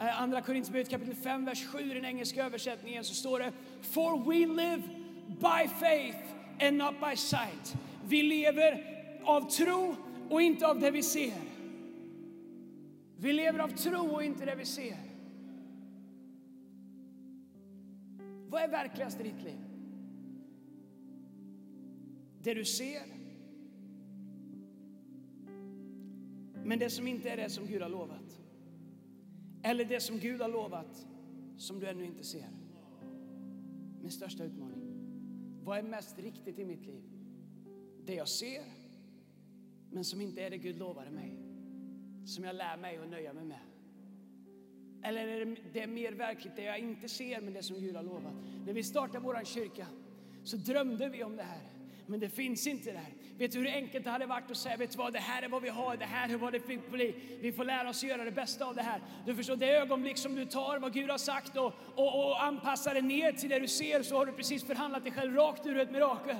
Eh, 0.00 0.22
Andra 0.22 0.40
Korinthierbrevet 0.40 0.88
kapitel 0.88 1.14
5, 1.14 1.44
vers 1.44 1.66
7 1.66 1.90
i 1.90 1.94
den 1.94 2.04
engelska 2.04 2.44
översättningen 2.44 3.04
så 3.04 3.14
står 3.14 3.38
det 3.38 3.52
For 3.82 4.18
we 4.18 4.46
live 4.46 4.82
by 5.28 5.68
faith 5.80 6.18
and 6.60 6.76
not 6.76 6.94
by 7.00 7.16
sight. 7.16 7.76
Vi 8.08 8.22
lever 8.22 8.84
av 9.24 9.50
tro 9.50 9.96
och 10.30 10.42
inte 10.42 10.66
av 10.66 10.80
det 10.80 10.90
vi 10.90 11.02
ser. 11.02 11.42
Vi 13.16 13.32
lever 13.32 13.58
av 13.58 13.68
tro 13.68 14.14
och 14.14 14.24
inte 14.24 14.44
det 14.44 14.54
vi 14.54 14.64
ser. 14.64 14.96
Vad 18.48 18.62
är 18.62 18.68
verkligast 18.68 19.20
i 19.20 19.22
ditt 19.22 19.42
liv? 19.42 19.58
Det 22.42 22.54
du 22.54 22.64
ser? 22.64 23.02
Men 26.64 26.78
det 26.78 26.90
som 26.90 27.08
inte 27.08 27.30
är 27.30 27.36
det 27.36 27.50
som 27.50 27.66
Gud 27.66 27.82
har 27.82 27.88
lovat? 27.88 28.40
Eller 29.68 29.84
det 29.84 30.00
som 30.00 30.18
Gud 30.18 30.40
har 30.40 30.48
lovat 30.48 31.06
som 31.56 31.80
du 31.80 31.86
ännu 31.86 32.04
inte 32.04 32.24
ser? 32.24 32.48
Min 34.00 34.10
största 34.10 34.44
utmaning. 34.44 34.82
Vad 35.62 35.78
är 35.78 35.82
mest 35.82 36.18
riktigt 36.18 36.58
i 36.58 36.64
mitt 36.64 36.86
liv? 36.86 37.02
Det 38.04 38.14
jag 38.14 38.28
ser, 38.28 38.62
men 39.90 40.04
som 40.04 40.20
inte 40.20 40.42
är 40.42 40.50
det 40.50 40.58
Gud 40.58 40.78
lovade 40.78 41.10
mig. 41.10 41.38
Som 42.26 42.44
jag 42.44 42.56
lär 42.56 42.76
mig 42.76 42.96
att 42.96 43.08
nöja 43.08 43.32
mig 43.32 43.44
med. 43.44 43.60
Eller 45.02 45.28
är 45.28 45.44
det, 45.44 45.56
det 45.72 45.80
är 45.80 45.86
mer 45.86 46.12
verkligt 46.12 46.56
det 46.56 46.64
jag 46.64 46.78
inte 46.78 47.08
ser 47.08 47.40
men 47.40 47.52
det 47.52 47.62
som 47.62 47.80
Gud 47.80 47.96
har 47.96 48.02
lovat? 48.02 48.34
När 48.66 48.72
vi 48.72 48.82
startade 48.82 49.24
vår 49.24 49.44
kyrka 49.44 49.86
så 50.44 50.56
drömde 50.56 51.08
vi 51.08 51.24
om 51.24 51.36
det 51.36 51.42
här. 51.42 51.62
Men 52.06 52.20
det 52.20 52.28
finns 52.28 52.66
inte 52.66 52.92
där. 52.92 53.14
Vet 53.38 53.52
du 53.52 53.58
hur 53.58 53.68
enkelt 53.68 54.04
det 54.04 54.10
hade 54.10 54.26
varit 54.26 54.50
att 54.50 54.56
säga, 54.56 54.76
vet 54.76 54.90
du 54.90 54.98
vad, 54.98 55.12
det 55.12 55.18
här 55.18 55.42
är 55.42 55.48
vad 55.48 55.62
vi 55.62 55.68
har, 55.68 55.96
det 55.96 56.04
här 56.04 56.28
är 56.28 56.36
vad 56.36 56.52
det 56.52 56.60
fick 56.60 56.90
bli. 56.90 57.14
Vi 57.40 57.52
får 57.52 57.64
lära 57.64 57.88
oss 57.88 58.04
göra 58.04 58.24
det 58.24 58.30
bästa 58.30 58.64
av 58.64 58.74
det 58.74 58.82
här. 58.82 59.00
Du 59.26 59.34
förstår, 59.34 59.56
det 59.56 59.70
ögonblick 59.70 60.18
som 60.18 60.34
du 60.34 60.44
tar 60.44 60.78
vad 60.78 60.92
Gud 60.92 61.10
har 61.10 61.18
sagt 61.18 61.56
och, 61.56 61.72
och, 61.94 62.26
och 62.26 62.42
anpassar 62.42 62.94
det 62.94 63.00
ner 63.00 63.32
till 63.32 63.48
det 63.48 63.58
du 63.58 63.68
ser 63.68 64.02
så 64.02 64.16
har 64.16 64.26
du 64.26 64.32
precis 64.32 64.64
förhandlat 64.64 65.02
dig 65.02 65.12
själv 65.12 65.34
rakt 65.34 65.66
ur 65.66 65.78
ett 65.78 65.90
mirakel. 65.90 66.36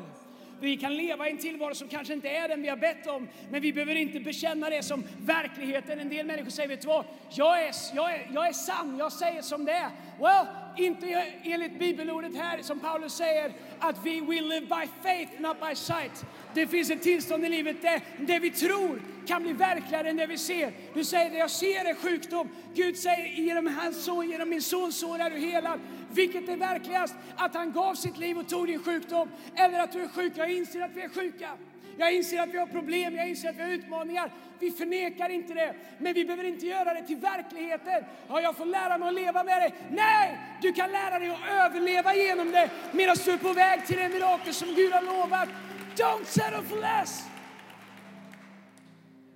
Vi 0.61 0.77
kan 0.77 0.97
leva 0.97 1.29
i 1.29 1.31
en 1.31 1.39
tillvaro 1.39 1.75
som 1.75 1.89
kanske 1.89 2.15
inte 2.15 2.29
är 2.29 2.49
den 2.49 2.63
vi 2.63 2.69
har 2.69 2.77
bett 2.77 3.07
om, 3.07 3.29
men 3.51 3.63
vi 3.63 3.73
behöver 3.73 3.95
inte 3.95 4.21
bekänna 4.21 4.71
det 4.71 4.83
som 4.83 5.05
verkligheten. 5.27 6.01
En 6.01 6.09
del 6.09 6.27
människor 6.27 6.51
säger, 6.51 6.69
vet 6.69 6.81
du 6.81 6.89
vad, 6.89 7.05
jag 7.31 7.63
är, 7.63 7.75
jag 7.95 8.15
är, 8.15 8.31
jag 8.35 8.49
är 8.49 8.53
sann, 8.53 8.97
jag 8.99 9.13
säger 9.13 9.43
som 9.43 9.65
det 9.65 9.73
är. 9.73 9.91
Well, 10.19 10.47
inte 10.77 11.07
e- 11.07 11.33
enligt 11.43 11.79
bibelordet 11.79 12.37
här 12.37 12.63
som 12.63 12.81
Paulus 12.81 13.13
säger 13.13 13.53
att 13.79 14.07
vi 14.07 14.21
will 14.21 14.49
live 14.49 14.67
by 14.67 14.87
faith, 15.03 15.41
not 15.41 15.61
by 15.61 15.75
sight. 15.75 16.25
Det 16.55 16.67
finns 16.67 16.91
ett 16.91 17.03
tillstånd 17.03 17.45
i 17.45 17.49
livet 17.49 17.83
där 17.83 18.01
det 18.19 18.39
vi 18.39 18.51
tror 18.51 19.03
kan 19.27 19.43
bli 19.43 19.53
verkligare 19.53 20.11
än 20.11 20.17
det 20.17 20.27
vi 20.27 20.39
ser. 20.39 20.73
Du 20.95 21.05
säger 21.05 21.31
det 21.31 21.39
jag 21.39 21.51
ser 21.51 21.85
är 21.85 21.95
sjukdom. 21.95 22.49
Gud 22.75 22.97
säger 22.97 23.27
genom, 23.27 23.67
hans 23.67 24.05
son, 24.05 24.31
genom 24.31 24.49
min 24.49 24.63
sons 24.63 25.01
sår 25.01 25.19
är 25.19 25.31
du 25.31 25.39
helad. 25.39 25.81
Vilket 26.11 26.49
är 26.49 26.57
verkligast? 26.57 27.15
Att 27.37 27.55
han 27.55 27.73
gav 27.73 27.95
sitt 27.95 28.19
liv 28.19 28.39
och 28.39 28.49
tog 28.49 28.67
din 28.67 28.83
sjukdom 28.83 29.29
eller 29.55 29.79
att 29.79 29.93
du 29.93 30.03
är 30.03 30.09
sjuk? 30.09 30.33
Jag 30.37 30.51
inser 30.51 30.81
att 30.81 30.97
vi 30.97 31.03
är 31.03 31.09
sjuka. 31.09 31.51
Jag 31.99 32.15
inser 32.15 32.43
att 32.43 32.49
vi 32.49 32.59
har 32.59 32.67
problem, 32.67 33.17
jag 33.17 33.29
inser 33.29 33.49
att 33.49 33.57
vi 33.57 33.63
har 33.63 33.71
utmaningar. 33.71 34.33
Vi 34.59 34.71
förnekar 34.71 35.29
inte 35.29 35.55
det, 35.55 35.75
men 35.99 36.15
vi 36.15 36.25
behöver 36.25 36.45
inte 36.45 36.67
göra 36.67 36.95
det 36.95 37.03
till 37.03 37.17
verkligheten. 37.17 38.05
Ja, 38.29 38.41
jag 38.41 38.57
får 38.57 38.67
lära 38.67 38.99
mig 38.99 39.09
att 39.09 39.15
leva 39.15 39.45
med 39.45 39.63
det. 39.63 39.73
Nej, 39.91 40.39
du 40.63 40.73
kan 40.73 40.91
lära 40.91 41.19
dig 41.19 41.31
att 41.31 41.49
överleva 41.51 42.15
genom 42.15 42.51
det 42.51 42.71
medan 42.93 43.17
du 43.25 43.31
är 43.31 43.37
på 43.37 43.53
väg 43.53 43.87
till 43.87 43.97
det 43.97 44.09
mirakel 44.09 44.55
som 44.55 44.69
Gud 44.75 44.93
har 44.93 45.03
lovat. 45.03 45.49
Don't 45.97 46.25
settle 46.25 46.63
for 46.63 46.81
less! 46.81 47.25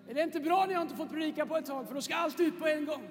Är 0.09 0.15
det 0.15 0.23
inte 0.23 0.41
bra 0.41 0.67
när 0.67 0.73
jag 0.73 0.83
inte 0.83 0.97
fått 0.97 1.11
predika 1.11 1.47
på 1.47 1.57
ett 1.57 1.67
tag, 1.67 1.87
för 1.89 1.95
då 1.95 2.01
ska 2.01 2.15
allt 2.15 2.41
ut 2.41 2.59
på 2.59 2.67
en 2.67 2.85
gång. 2.85 3.09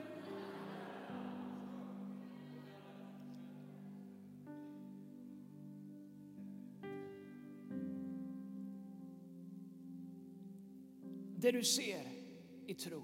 Det 11.42 11.52
du 11.52 11.64
ser 11.64 12.08
i 12.68 12.74
tro 12.74 13.04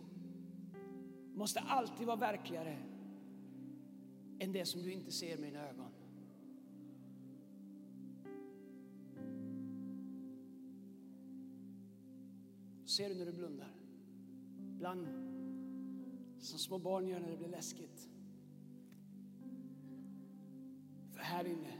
måste 1.34 1.60
alltid 1.60 2.08
vara 2.08 2.18
verkligare 2.18 2.78
än 4.40 4.52
det 4.52 4.66
som 4.66 4.82
du 4.82 4.92
inte 4.92 5.12
ser 5.12 5.38
med 5.38 5.54
dina 5.54 5.70
ögon. 5.70 5.92
Ser 12.86 13.10
du 13.10 13.16
när 13.16 13.26
du 13.26 13.34
blundar? 13.34 13.76
Ibland 14.76 15.08
som 16.40 16.60
små 16.60 16.80
barn 16.80 17.08
gör 17.08 17.20
när 17.20 17.32
det 17.32 17.38
blir 17.38 17.48
läskigt. 17.48 18.10
För 21.10 21.20
här 21.20 21.46
inne 21.46 21.74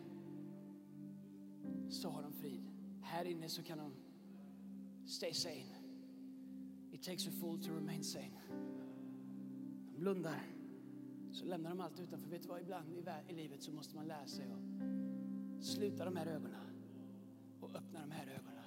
så 1.90 2.10
har 2.10 2.22
de 2.22 2.34
frid. 2.34 2.68
Här 3.02 3.26
inne 3.26 3.50
så 3.50 3.64
kan 3.64 3.78
de 3.78 3.92
stay 5.06 5.34
sane. 5.34 5.77
It 6.98 7.04
takes 7.04 7.28
a 7.28 7.32
fool 7.32 7.58
to 7.58 7.72
remain 7.74 8.04
sane. 8.04 8.32
De 9.94 10.00
blundar, 10.00 10.42
så 11.32 11.46
lämnar 11.46 11.70
de 11.70 11.80
allt 11.80 12.00
utanför. 12.00 12.30
Vet 12.30 12.42
du 12.42 12.48
vad, 12.48 12.62
ibland 12.62 12.94
i, 12.94 13.04
i 13.32 13.34
livet 13.34 13.64
så 13.64 13.72
måste 13.72 13.96
man 13.96 14.08
lära 14.08 14.28
sig 14.28 14.46
att 14.52 15.66
sluta 15.66 16.06
de 16.06 16.16
här 16.16 16.26
ögonen 16.26 16.62
och 17.62 17.76
öppna 17.76 18.00
de 18.02 18.12
här 18.12 18.28
ögonen. 18.28 18.64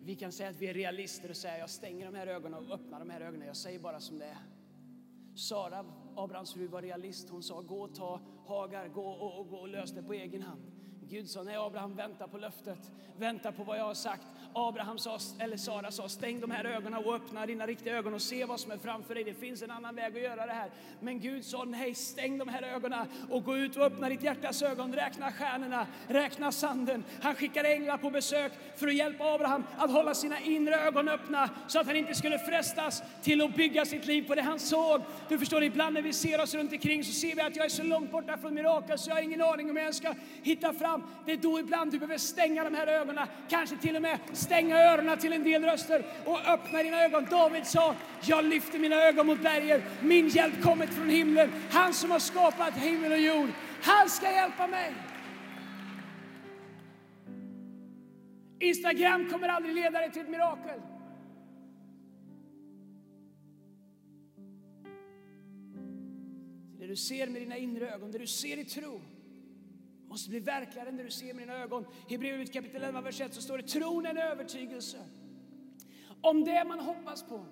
Vi 0.00 0.14
kan 0.14 0.32
säga 0.32 0.50
att 0.50 0.60
vi 0.60 0.66
är 0.66 0.74
realister 0.74 1.30
och 1.30 1.36
säga 1.36 1.58
jag 1.58 1.70
stänger 1.70 2.06
de 2.06 2.14
här 2.14 2.26
ögonen 2.26 2.64
och 2.64 2.74
öppnar 2.74 2.98
de 2.98 3.10
här 3.10 3.20
ögonen. 3.20 3.46
Jag 3.46 3.56
säger 3.56 3.78
bara 3.78 4.00
som 4.00 4.18
det 4.18 4.24
är. 4.24 4.38
Sara, 5.34 5.86
Abrahams 6.16 6.54
fru, 6.54 6.66
var 6.66 6.82
realist. 6.82 7.30
Hon 7.30 7.42
sa 7.42 7.60
gå 7.60 7.80
och 7.80 7.94
ta 7.94 8.20
Hagar, 8.46 8.88
gå 8.88 9.06
och, 9.06 9.40
och, 9.40 9.48
gå 9.48 9.56
och 9.56 9.68
lös 9.68 9.92
det 9.92 10.02
på 10.02 10.12
egen 10.12 10.42
hand. 10.42 10.62
Gud 11.10 11.30
sa 11.30 11.42
nej 11.42 11.56
Abraham 11.56 11.96
vänta 11.96 12.28
på 12.28 12.38
löftet, 12.38 12.78
vänta 13.18 13.52
på 13.52 13.64
vad 13.64 13.78
jag 13.78 13.84
har 13.84 13.94
sagt. 13.94 14.26
Abraham 14.54 14.98
sa, 14.98 15.18
eller 15.38 15.56
Sara 15.56 15.90
sa 15.90 16.08
stäng 16.08 16.40
de 16.40 16.50
här 16.50 16.64
ögonen 16.64 17.04
och 17.04 17.14
öppna 17.14 17.46
dina 17.46 17.66
riktiga 17.66 17.96
ögon 17.96 18.14
och 18.14 18.22
se 18.22 18.44
vad 18.44 18.60
som 18.60 18.70
är 18.72 18.78
framför 18.78 19.14
dig. 19.14 19.24
Det 19.24 19.34
finns 19.34 19.62
en 19.62 19.70
annan 19.70 19.94
väg 19.94 20.16
att 20.16 20.22
göra 20.22 20.46
det 20.46 20.52
här. 20.52 20.70
Men 21.00 21.20
Gud 21.20 21.44
sa 21.44 21.64
nej 21.64 21.94
stäng 21.94 22.38
de 22.38 22.48
här 22.48 22.62
ögonen 22.62 23.06
och 23.30 23.44
gå 23.44 23.56
ut 23.56 23.76
och 23.76 23.82
öppna 23.82 24.08
ditt 24.08 24.22
hjärtas 24.22 24.62
ögon. 24.62 24.92
Räkna 24.92 25.32
stjärnorna, 25.32 25.86
räkna 26.08 26.52
sanden. 26.52 27.04
Han 27.22 27.34
skickade 27.34 27.68
änglar 27.68 27.98
på 27.98 28.10
besök 28.10 28.52
för 28.76 28.86
att 28.86 28.94
hjälpa 28.94 29.24
Abraham 29.24 29.64
att 29.76 29.92
hålla 29.92 30.14
sina 30.14 30.40
inre 30.40 30.74
ögon 30.74 31.08
öppna 31.08 31.50
så 31.66 31.80
att 31.80 31.86
han 31.86 31.96
inte 31.96 32.14
skulle 32.14 32.38
frestas 32.38 33.02
till 33.22 33.42
att 33.42 33.56
bygga 33.56 33.84
sitt 33.84 34.06
liv 34.06 34.26
på 34.26 34.34
det 34.34 34.42
han 34.42 34.58
såg. 34.58 35.00
Du 35.28 35.38
förstår, 35.38 35.62
ibland 35.62 35.94
när 35.94 36.02
vi 36.02 36.12
ser 36.12 36.40
oss 36.40 36.54
runt 36.54 36.72
omkring 36.72 37.04
så 37.04 37.12
ser 37.12 37.34
vi 37.34 37.40
att 37.40 37.56
jag 37.56 37.64
är 37.64 37.70
så 37.70 37.82
långt 37.82 38.12
borta 38.12 38.36
från 38.38 38.54
mirakel 38.54 38.98
så 38.98 39.10
jag 39.10 39.14
har 39.14 39.22
ingen 39.22 39.42
aning 39.42 39.70
om 39.70 39.76
jag 39.76 39.94
jag 39.94 39.94
ska 39.94 40.14
hitta 40.42 40.72
fram. 40.72 40.93
Det 41.26 41.32
är 41.32 41.36
då 41.36 41.60
ibland 41.60 41.92
du 41.92 41.98
behöver 41.98 42.18
stänga 42.18 42.64
de 42.64 42.74
här 42.74 42.86
ögonen, 42.86 43.26
kanske 43.48 43.76
till 43.76 43.96
och 43.96 44.02
med 44.02 44.18
stänga 44.32 44.78
öronen 44.78 45.18
till 45.18 45.32
en 45.32 45.44
del 45.44 45.64
röster 45.64 46.06
och 46.24 46.48
öppna 46.48 46.82
dina 46.82 47.04
ögon. 47.04 47.26
David 47.30 47.66
sa, 47.66 47.94
jag 48.22 48.44
lyfter 48.44 48.78
mina 48.78 48.96
ögon 48.96 49.26
mot 49.26 49.42
bergen, 49.42 49.82
min 50.02 50.28
hjälp 50.28 50.62
kommer 50.62 50.86
från 50.86 51.08
himlen. 51.08 51.52
Han 51.70 51.94
som 51.94 52.10
har 52.10 52.18
skapat 52.18 52.74
himmel 52.74 53.12
och 53.12 53.18
jord, 53.18 53.48
han 53.82 54.08
ska 54.08 54.30
hjälpa 54.32 54.66
mig. 54.66 54.92
Instagram 58.60 59.30
kommer 59.30 59.48
aldrig 59.48 59.74
leda 59.74 59.98
dig 59.98 60.12
till 60.12 60.22
ett 60.22 60.28
mirakel. 60.28 60.80
Det 66.78 66.86
du 66.86 66.96
ser 66.96 67.26
med 67.26 67.42
dina 67.42 67.56
inre 67.56 67.90
ögon, 67.90 68.10
det 68.10 68.18
du 68.18 68.26
ser 68.26 68.58
i 68.58 68.64
tro, 68.64 69.00
måste 70.14 70.30
bli 70.30 70.40
verkligare 70.40 70.90
när 70.90 71.04
du 71.04 71.10
ser 71.10 71.34
med 71.34 71.42
dina 71.42 71.58
ögon. 71.58 71.86
I 72.08 72.12
Hebreerbrevet 72.12 72.52
kapitel 72.52 72.82
11, 72.82 73.00
vers 73.00 73.20
1 73.20 73.34
så 73.34 73.40
står 73.40 73.58
det 73.58 73.62
tron 73.62 74.06
är 74.06 74.10
en 74.10 74.18
övertygelse 74.18 74.98
om 76.20 76.44
det 76.44 76.64
man 76.64 76.80
hoppas 76.80 77.22
på. 77.22 77.46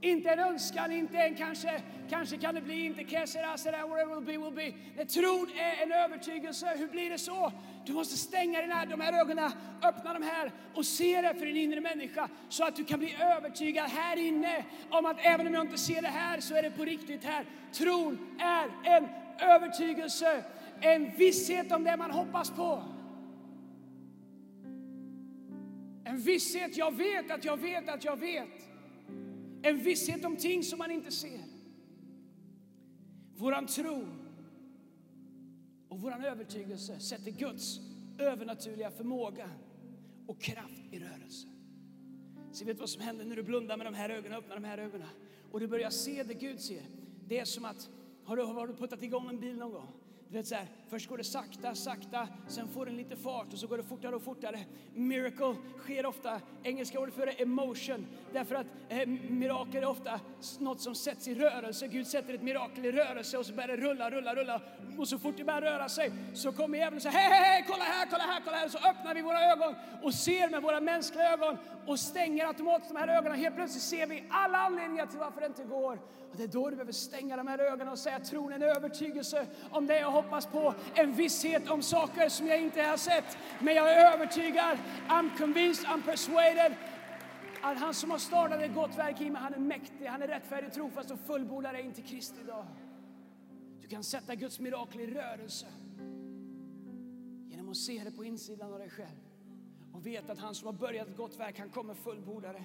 Inte 0.00 0.30
en 0.30 0.38
önskan, 0.38 0.92
inte 0.92 1.18
en 1.18 1.34
kanske, 1.34 1.82
kanske 2.10 2.36
kan 2.36 2.54
det 2.54 2.60
bli, 2.60 2.84
inte 2.84 3.04
kesera, 3.04 3.58
sera, 3.58 3.86
whatever 3.86 4.14
will 4.14 4.24
be, 4.24 4.44
will 4.44 4.54
be. 4.54 4.78
Nej, 4.96 5.06
tron 5.06 5.50
är 5.58 5.82
en 5.82 5.92
övertygelse. 5.92 6.74
Hur 6.76 6.88
blir 6.88 7.10
det 7.10 7.18
så? 7.18 7.52
Du 7.86 7.92
måste 7.92 8.16
stänga 8.16 8.60
dina, 8.60 8.84
de 8.84 9.00
här 9.00 9.20
ögonen, 9.20 9.50
öppna 9.82 10.12
de 10.12 10.22
här 10.22 10.52
och 10.74 10.86
se 10.86 11.22
det 11.22 11.34
för 11.34 11.46
din 11.46 11.56
inre 11.56 11.80
människa 11.80 12.28
så 12.48 12.64
att 12.64 12.76
du 12.76 12.84
kan 12.84 12.98
bli 12.98 13.16
övertygad 13.20 13.90
här 13.90 14.16
inne 14.16 14.64
om 14.90 15.06
att 15.06 15.16
även 15.20 15.46
om 15.46 15.54
jag 15.54 15.64
inte 15.64 15.78
ser 15.78 16.02
det 16.02 16.08
här 16.08 16.40
så 16.40 16.54
är 16.54 16.62
det 16.62 16.70
på 16.70 16.84
riktigt 16.84 17.24
här. 17.24 17.44
Tron 17.72 18.18
är 18.38 18.96
en 18.96 19.08
övertygelse, 19.40 20.44
en 20.80 21.16
visshet 21.16 21.72
om 21.72 21.84
det 21.84 21.96
man 21.96 22.10
hoppas 22.10 22.50
på. 22.50 22.82
En 26.04 26.18
visshet, 26.18 26.76
jag 26.76 26.96
vet 26.96 27.30
att 27.30 27.44
jag 27.44 27.56
vet 27.56 27.88
att 27.88 28.04
jag 28.04 28.16
vet. 28.16 28.68
En 29.62 29.78
visshet 29.78 30.24
om 30.24 30.36
ting 30.36 30.62
som 30.62 30.78
man 30.78 30.90
inte 30.90 31.10
ser. 31.10 31.40
Våran 33.36 33.66
tro 33.66 34.06
och 35.88 36.00
våran 36.00 36.24
övertygelse 36.24 37.00
sätter 37.00 37.30
Guds 37.30 37.80
övernaturliga 38.18 38.90
förmåga 38.90 39.50
och 40.26 40.40
kraft 40.40 40.82
i 40.90 40.98
rörelse. 40.98 41.48
Så 42.52 42.64
vet 42.64 42.76
du 42.76 42.80
vad 42.80 42.90
som 42.90 43.02
händer 43.02 43.24
när 43.24 43.36
du 43.36 43.42
blundar 43.42 43.76
med 43.76 43.86
de 43.86 43.94
här 43.94 44.10
ögonen, 44.10 44.38
öppnar 44.38 44.54
de 44.54 44.64
här 44.64 44.78
ögonen 44.78 45.08
och 45.50 45.60
du 45.60 45.66
börjar 45.66 45.90
se 45.90 46.22
det 46.22 46.34
Gud 46.34 46.60
ser? 46.60 46.82
Det 47.26 47.38
är 47.38 47.44
som 47.44 47.64
att, 47.64 47.88
har 48.24 48.36
du, 48.36 48.42
har 48.42 48.66
du 48.66 48.74
puttat 48.74 49.02
igång 49.02 49.28
en 49.28 49.40
bil 49.40 49.56
någon 49.56 49.72
gång? 49.72 49.88
Du 50.30 50.36
vet 50.36 50.46
så 50.46 50.54
här, 50.54 50.66
först 50.88 51.08
går 51.08 51.18
det 51.18 51.24
sakta, 51.24 51.74
sakta, 51.74 52.28
sen 52.48 52.68
får 52.68 52.86
den 52.86 52.96
lite 52.96 53.16
fart 53.16 53.52
och 53.52 53.58
så 53.58 53.66
går 53.66 53.76
det 53.76 53.82
fortare 53.82 54.16
och 54.16 54.22
fortare. 54.22 54.58
Miracle 54.94 55.56
sker 55.78 56.06
ofta, 56.06 56.40
engelska 56.62 57.00
ordet 57.00 57.14
för 57.14 57.26
det 57.26 57.32
är 57.32 57.42
emotion, 57.42 58.06
därför 58.32 58.54
att 58.54 58.66
eh, 58.88 59.06
mirakel 59.30 59.82
är 59.82 59.88
ofta 59.88 60.20
något 60.58 60.80
som 60.80 60.94
sätts 60.94 61.28
i 61.28 61.34
rörelse. 61.34 61.86
Gud 61.86 62.06
sätter 62.06 62.34
ett 62.34 62.42
mirakel 62.42 62.86
i 62.86 62.92
rörelse 62.92 63.38
och 63.38 63.46
så 63.46 63.52
börjar 63.52 63.68
det 63.68 63.76
rulla, 63.76 64.10
rulla, 64.10 64.34
rulla. 64.34 64.60
Och 64.98 65.08
så 65.08 65.18
fort 65.18 65.34
det 65.36 65.44
börjar 65.44 65.60
röra 65.60 65.88
sig 65.88 66.12
så 66.34 66.52
kommer 66.52 66.78
djävulen 66.78 66.96
och 66.96 67.02
säger 67.02 67.18
hej, 67.18 67.30
hej, 67.30 67.44
hej, 67.44 67.64
kolla 67.68 67.84
här, 67.84 68.06
kolla 68.10 68.24
här, 68.24 68.40
kolla 68.44 68.56
här. 68.56 68.64
Och 68.64 68.70
så 68.72 68.78
öppnar 68.78 69.14
vi 69.14 69.22
våra 69.22 69.52
ögon 69.52 69.74
och 70.02 70.14
ser 70.14 70.50
med 70.50 70.62
våra 70.62 70.80
mänskliga 70.80 71.32
ögon 71.32 71.56
och 71.86 71.98
stänger 71.98 72.46
automatiskt 72.46 72.94
de 72.94 72.98
här 72.98 73.08
ögonen. 73.08 73.38
Helt 73.38 73.56
plötsligt 73.56 73.82
ser 73.82 74.06
vi 74.06 74.24
alla 74.30 74.58
anledningar 74.58 75.06
till 75.06 75.18
varför 75.18 75.40
det 75.40 75.46
inte 75.46 75.64
går. 75.64 75.98
Och 76.30 76.36
det 76.36 76.42
är 76.42 76.48
då 76.48 76.70
du 76.70 76.76
behöver 76.76 76.92
stänga 76.92 77.36
de 77.36 77.46
här 77.48 77.58
ögonen 77.58 77.88
och 77.88 77.98
säga 77.98 78.18
tron 78.18 78.52
är 78.52 78.56
en 78.56 78.62
övertygelse 78.62 79.46
om 79.70 79.86
det 79.86 80.00
jag 80.00 80.10
hoppas 80.22 80.46
på. 80.46 80.74
En 80.94 81.12
visshet 81.12 81.70
om 81.70 81.82
saker 81.82 82.28
som 82.28 82.46
jag 82.46 82.60
inte 82.60 82.82
har 82.82 82.96
sett. 82.96 83.38
Men 83.60 83.74
jag 83.74 83.92
är 83.92 84.12
övertygad, 84.14 84.78
I'm 85.08 85.38
convinced, 85.38 85.86
I'm 85.86 86.02
persuaded 86.02 86.74
att 87.62 87.78
han 87.78 87.94
som 87.94 88.10
har 88.10 88.18
startat 88.18 88.62
ett 88.62 88.74
gott 88.74 88.98
verk 88.98 89.20
i 89.20 89.30
mig, 89.30 89.42
han 89.42 89.54
är 89.54 89.58
mäktig, 89.58 90.06
han 90.06 90.22
är 90.22 90.28
rättfärdig, 90.28 90.72
trofast 90.72 91.10
och 91.10 91.20
fullbordar 91.20 91.72
dig 91.72 91.82
in 91.82 91.92
till 91.92 92.04
Kristi 92.04 92.42
dag. 92.46 92.66
Du 93.80 93.88
kan 93.88 94.04
sätta 94.04 94.34
Guds 94.34 94.60
mirakel 94.60 95.00
i 95.00 95.06
rörelse 95.06 95.66
genom 97.46 97.68
att 97.68 97.76
se 97.76 98.04
det 98.04 98.10
på 98.10 98.24
insidan 98.24 98.72
av 98.72 98.78
dig 98.78 98.90
själv 98.90 99.18
och 99.92 100.06
veta 100.06 100.32
att 100.32 100.38
han 100.38 100.54
som 100.54 100.66
har 100.66 100.72
börjat 100.72 101.08
ett 101.08 101.16
gott 101.16 101.38
verk, 101.38 101.58
han 101.58 101.70
kommer 101.70 101.94
fullborda 101.94 102.52
det. 102.52 102.64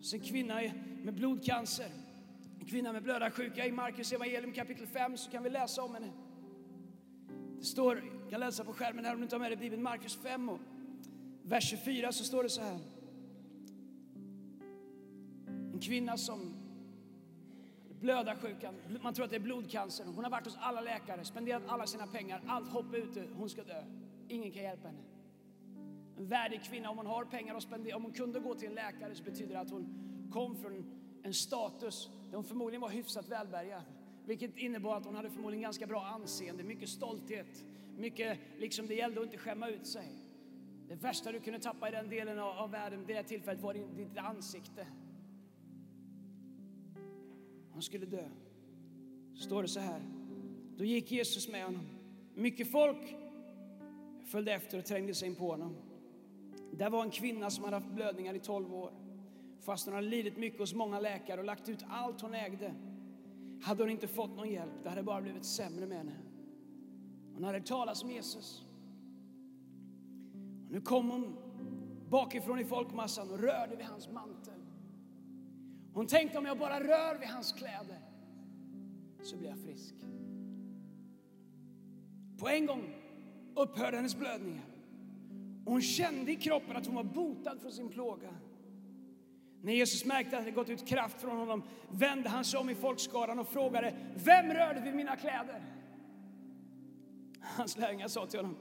Så 0.00 0.16
en 0.16 0.22
kvinna 0.22 0.60
med 1.02 1.14
blodcancer, 1.14 1.90
en 2.60 2.66
kvinna 2.66 2.92
med 2.92 3.02
blödarsjuka 3.02 3.66
i 3.66 3.72
Markus 3.72 4.12
evangelium 4.12 4.52
kapitel 4.52 4.86
5 4.86 5.16
så 5.16 5.30
kan 5.30 5.42
vi 5.42 5.50
läsa 5.50 5.82
om 5.82 5.94
henne. 5.94 6.12
Det 7.64 7.68
står, 7.68 7.96
jag 7.96 8.30
kan 8.30 8.40
läsa 8.40 8.64
på 8.64 8.72
skärmen 8.72 9.04
här 9.04 9.12
om 9.12 9.18
du 9.18 9.22
inte 9.22 9.34
har 9.34 9.40
med 9.40 9.50
dig 9.50 9.56
Bibeln, 9.56 9.82
Markus 9.82 10.16
5 10.16 10.48
och 10.48 10.58
vers 11.42 11.70
24 11.70 12.12
så 12.12 12.24
står 12.24 12.42
det 12.42 12.48
så 12.48 12.60
här. 12.60 12.78
En 15.46 15.80
kvinna 15.80 16.16
som 16.16 16.54
blödarsjukan, 18.00 18.74
man 19.02 19.14
tror 19.14 19.24
att 19.24 19.30
det 19.30 19.36
är 19.36 19.40
blodcancer. 19.40 20.04
Hon 20.04 20.24
har 20.24 20.30
varit 20.30 20.44
hos 20.44 20.56
alla 20.60 20.80
läkare, 20.80 21.24
spenderat 21.24 21.62
alla 21.66 21.86
sina 21.86 22.06
pengar, 22.06 22.42
allt 22.46 22.68
hopp 22.68 22.94
är 22.94 22.98
ute, 22.98 23.28
hon 23.36 23.50
ska 23.50 23.64
dö. 23.64 23.82
Ingen 24.28 24.52
kan 24.52 24.62
hjälpa 24.62 24.88
henne. 24.88 25.02
En 26.16 26.28
värdig 26.28 26.64
kvinna, 26.64 26.90
om 26.90 26.96
hon 26.96 27.06
har 27.06 27.24
pengar 27.24 27.54
och 27.54 27.62
spendera, 27.62 27.96
om 27.96 28.02
hon 28.02 28.12
kunde 28.12 28.40
gå 28.40 28.54
till 28.54 28.68
en 28.68 28.74
läkare 28.74 29.14
så 29.14 29.24
betyder 29.24 29.54
det 29.54 29.60
att 29.60 29.70
hon 29.70 29.86
kom 30.32 30.56
från 30.56 31.00
en 31.22 31.34
status 31.34 32.10
där 32.30 32.36
hon 32.36 32.44
förmodligen 32.44 32.80
var 32.80 32.90
hyfsat 32.90 33.28
välbärgad. 33.28 33.82
Vilket 34.26 34.56
innebar 34.56 34.96
att 34.96 35.04
hon 35.04 35.14
hade 35.14 35.30
förmodligen 35.30 35.62
ganska 35.62 35.86
bra 35.86 36.04
anseende, 36.04 36.62
mycket 36.62 36.88
stolthet, 36.88 37.64
mycket 37.96 38.38
liksom 38.58 38.86
det 38.86 38.94
gällde 38.94 39.20
att 39.20 39.26
inte 39.26 39.38
skämma 39.38 39.68
ut 39.68 39.86
sig. 39.86 40.08
Det 40.88 40.94
värsta 40.94 41.32
du 41.32 41.40
kunde 41.40 41.58
tappa 41.58 41.88
i 41.88 41.92
den 41.92 42.08
delen 42.08 42.38
av, 42.38 42.58
av 42.58 42.70
världen, 42.70 43.04
det 43.06 43.22
tillfället, 43.22 43.62
var 43.62 43.74
din, 43.74 43.96
ditt 43.96 44.18
ansikte. 44.18 44.86
Hon 47.72 47.82
skulle 47.82 48.06
dö. 48.06 48.28
Så 49.34 49.42
står 49.42 49.62
det 49.62 49.68
så 49.68 49.80
här. 49.80 50.02
Då 50.76 50.84
gick 50.84 51.12
Jesus 51.12 51.48
med 51.48 51.64
honom. 51.64 51.86
Mycket 52.34 52.70
folk 52.70 53.16
följde 54.24 54.52
efter 54.52 54.78
och 54.78 54.84
trängde 54.84 55.14
sig 55.14 55.28
in 55.28 55.34
på 55.34 55.50
honom. 55.50 55.76
Där 56.72 56.90
var 56.90 57.02
en 57.02 57.10
kvinna 57.10 57.50
som 57.50 57.64
hade 57.64 57.76
haft 57.76 57.90
blödningar 57.90 58.34
i 58.34 58.40
12 58.40 58.74
år. 58.74 58.92
Fast 59.60 59.86
hon 59.86 59.94
hade 59.94 60.06
lidit 60.06 60.36
mycket 60.36 60.60
hos 60.60 60.74
många 60.74 61.00
läkare 61.00 61.40
och 61.40 61.46
lagt 61.46 61.68
ut 61.68 61.84
allt 61.88 62.20
hon 62.20 62.34
ägde 62.34 62.74
hade 63.64 63.82
hon 63.82 63.90
inte 63.90 64.06
fått 64.06 64.36
någon 64.36 64.50
hjälp. 64.50 64.72
Det 64.82 64.88
hade 64.88 65.02
bara 65.02 65.20
blivit 65.20 65.44
sämre 65.44 65.86
med 65.86 65.98
henne. 65.98 66.16
Hon 67.34 67.44
hade 67.44 67.60
talat 67.60 68.02
om 68.02 68.10
Jesus. 68.10 68.64
Och 70.66 70.72
nu 70.72 70.80
kom 70.80 71.10
hon 71.10 71.36
bakifrån 72.08 72.58
i 72.58 72.64
folkmassan 72.64 73.30
och 73.30 73.38
rörde 73.38 73.76
vid 73.76 73.86
hans 73.86 74.08
mantel. 74.08 74.60
Hon 75.94 76.06
tänkte 76.06 76.38
om 76.38 76.46
jag 76.46 76.58
bara 76.58 76.80
rör 76.80 77.18
vid 77.18 77.28
hans 77.28 77.52
kläder 77.52 77.98
så 79.22 79.36
blir 79.36 79.48
jag 79.48 79.58
frisk. 79.58 79.94
På 82.38 82.48
en 82.48 82.66
gång 82.66 82.94
upphörde 83.54 83.96
hennes 83.96 84.16
blödningar. 84.16 84.64
hon 85.64 85.82
kände 85.82 86.32
i 86.32 86.36
kroppen 86.36 86.76
att 86.76 86.86
hon 86.86 86.94
var 86.94 87.04
botad 87.04 87.60
från 87.60 87.72
sin 87.72 87.88
plåga. 87.88 88.34
När 89.64 89.72
Jesus 89.72 90.04
märkte 90.04 90.38
att 90.38 90.44
det 90.44 90.50
gått 90.50 90.68
ut 90.68 90.86
kraft 90.86 91.20
från 91.20 91.36
honom 91.36 91.62
vände 91.90 92.28
han 92.28 92.44
sig 92.44 92.60
om 92.60 92.70
i 92.70 92.74
folkskaran 92.74 93.38
och 93.38 93.48
frågade 93.48 93.94
Vem 94.14 94.52
rörde 94.52 94.80
vid 94.80 94.94
mina 94.94 95.16
kläder? 95.16 95.62
Hans 97.40 97.78
lärjungar 97.78 98.08
sa 98.08 98.26
till 98.26 98.38
honom 98.38 98.56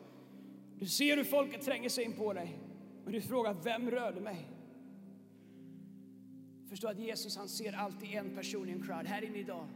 Du 0.79 0.85
ser 0.85 1.17
hur 1.17 1.23
folket 1.23 1.61
tränger 1.61 1.89
sig 1.89 2.03
in 2.03 2.13
på 2.13 2.33
dig 2.33 2.59
och 3.05 3.11
du 3.11 3.21
frågar 3.21 3.53
Vem 3.53 3.91
rörde 3.91 4.21
mig? 4.21 4.47
Förstå 6.69 6.87
att 6.87 6.99
Jesus 6.99 7.37
han 7.37 7.49
ser 7.49 7.73
alltid 7.73 8.09
en 8.09 8.35
person 8.35 8.69
i 8.69 8.71
en 8.71 8.83
crowd. 8.83 9.07
Här 9.07 9.23
inne 9.23 9.37
idag 9.37 9.67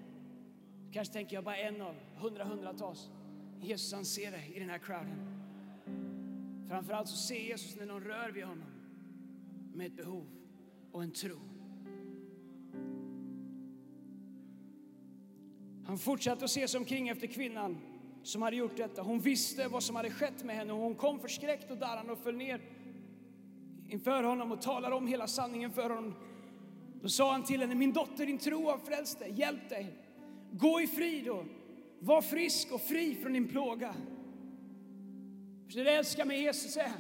kanske 0.92 1.14
tänker 1.14 1.36
jag 1.36 1.44
bara 1.44 1.58
en 1.58 1.82
av 1.82 1.96
hundra 2.16 2.44
hundratals. 2.44 3.10
Jesus 3.62 3.94
han 3.94 4.06
ser 4.06 4.32
dig 4.32 4.54
i 4.56 4.60
den 4.60 4.70
här 4.70 4.78
crowden. 4.78 5.44
Framförallt 6.70 7.10
så 7.10 7.18
ser 7.18 7.40
Jesus 7.40 7.76
när 7.76 7.86
någon 7.86 8.04
rör 8.04 8.32
vid 8.32 8.44
honom 8.44 8.68
med 9.74 9.88
ett 9.88 9.96
behov 9.96 10.38
och 10.92 11.04
en 11.04 11.12
tro. 11.12 11.38
Han 15.86 15.98
fortsatte 15.98 16.46
att 16.46 16.52
se 16.52 16.68
sig 16.68 16.78
omkring 16.78 17.10
efter 17.10 17.28
kvinnan 17.28 17.78
som 18.24 18.42
hade 18.42 18.56
gjort 18.56 18.78
detta. 18.78 19.02
Hon 19.02 19.20
visste 19.20 19.68
vad 19.68 19.84
som 19.84 19.96
hade 19.96 20.10
skett 20.10 20.44
med 20.44 20.56
henne 20.56 20.74
och 20.74 20.80
hon 20.80 20.96
kom 20.96 21.20
förskräckt 21.20 21.72
och 21.72 21.78
darrande 21.78 22.12
och 22.12 22.20
föll 22.20 22.36
ner 22.36 22.62
inför 23.88 24.24
honom 24.24 24.52
och 24.52 24.62
talade 24.62 24.96
om 24.96 25.08
hela 25.08 25.28
sanningen 25.28 25.72
för 25.72 25.90
honom. 25.90 26.14
Då 27.02 27.10
sa 27.10 27.32
han 27.32 27.44
till 27.44 27.62
henne, 27.62 27.76
min 27.76 27.94
dotter, 27.94 28.26
din 28.26 28.38
tro 28.38 28.70
har 28.70 28.78
frälst 28.78 29.20
dig, 29.20 29.34
hjälp 29.36 29.70
dig. 29.70 29.94
Gå 30.52 30.82
i 30.82 30.88
frid 30.88 31.30
och 31.30 31.44
var 32.00 32.22
frisk 32.22 32.72
och 32.72 32.82
fri 32.82 33.16
från 33.16 33.34
din 33.34 33.48
plåga. 33.48 33.96
För 35.70 35.84
det 35.84 35.92
älskar 35.92 36.26
med 36.26 36.42
Jesus 36.42 36.78
är, 36.78 36.92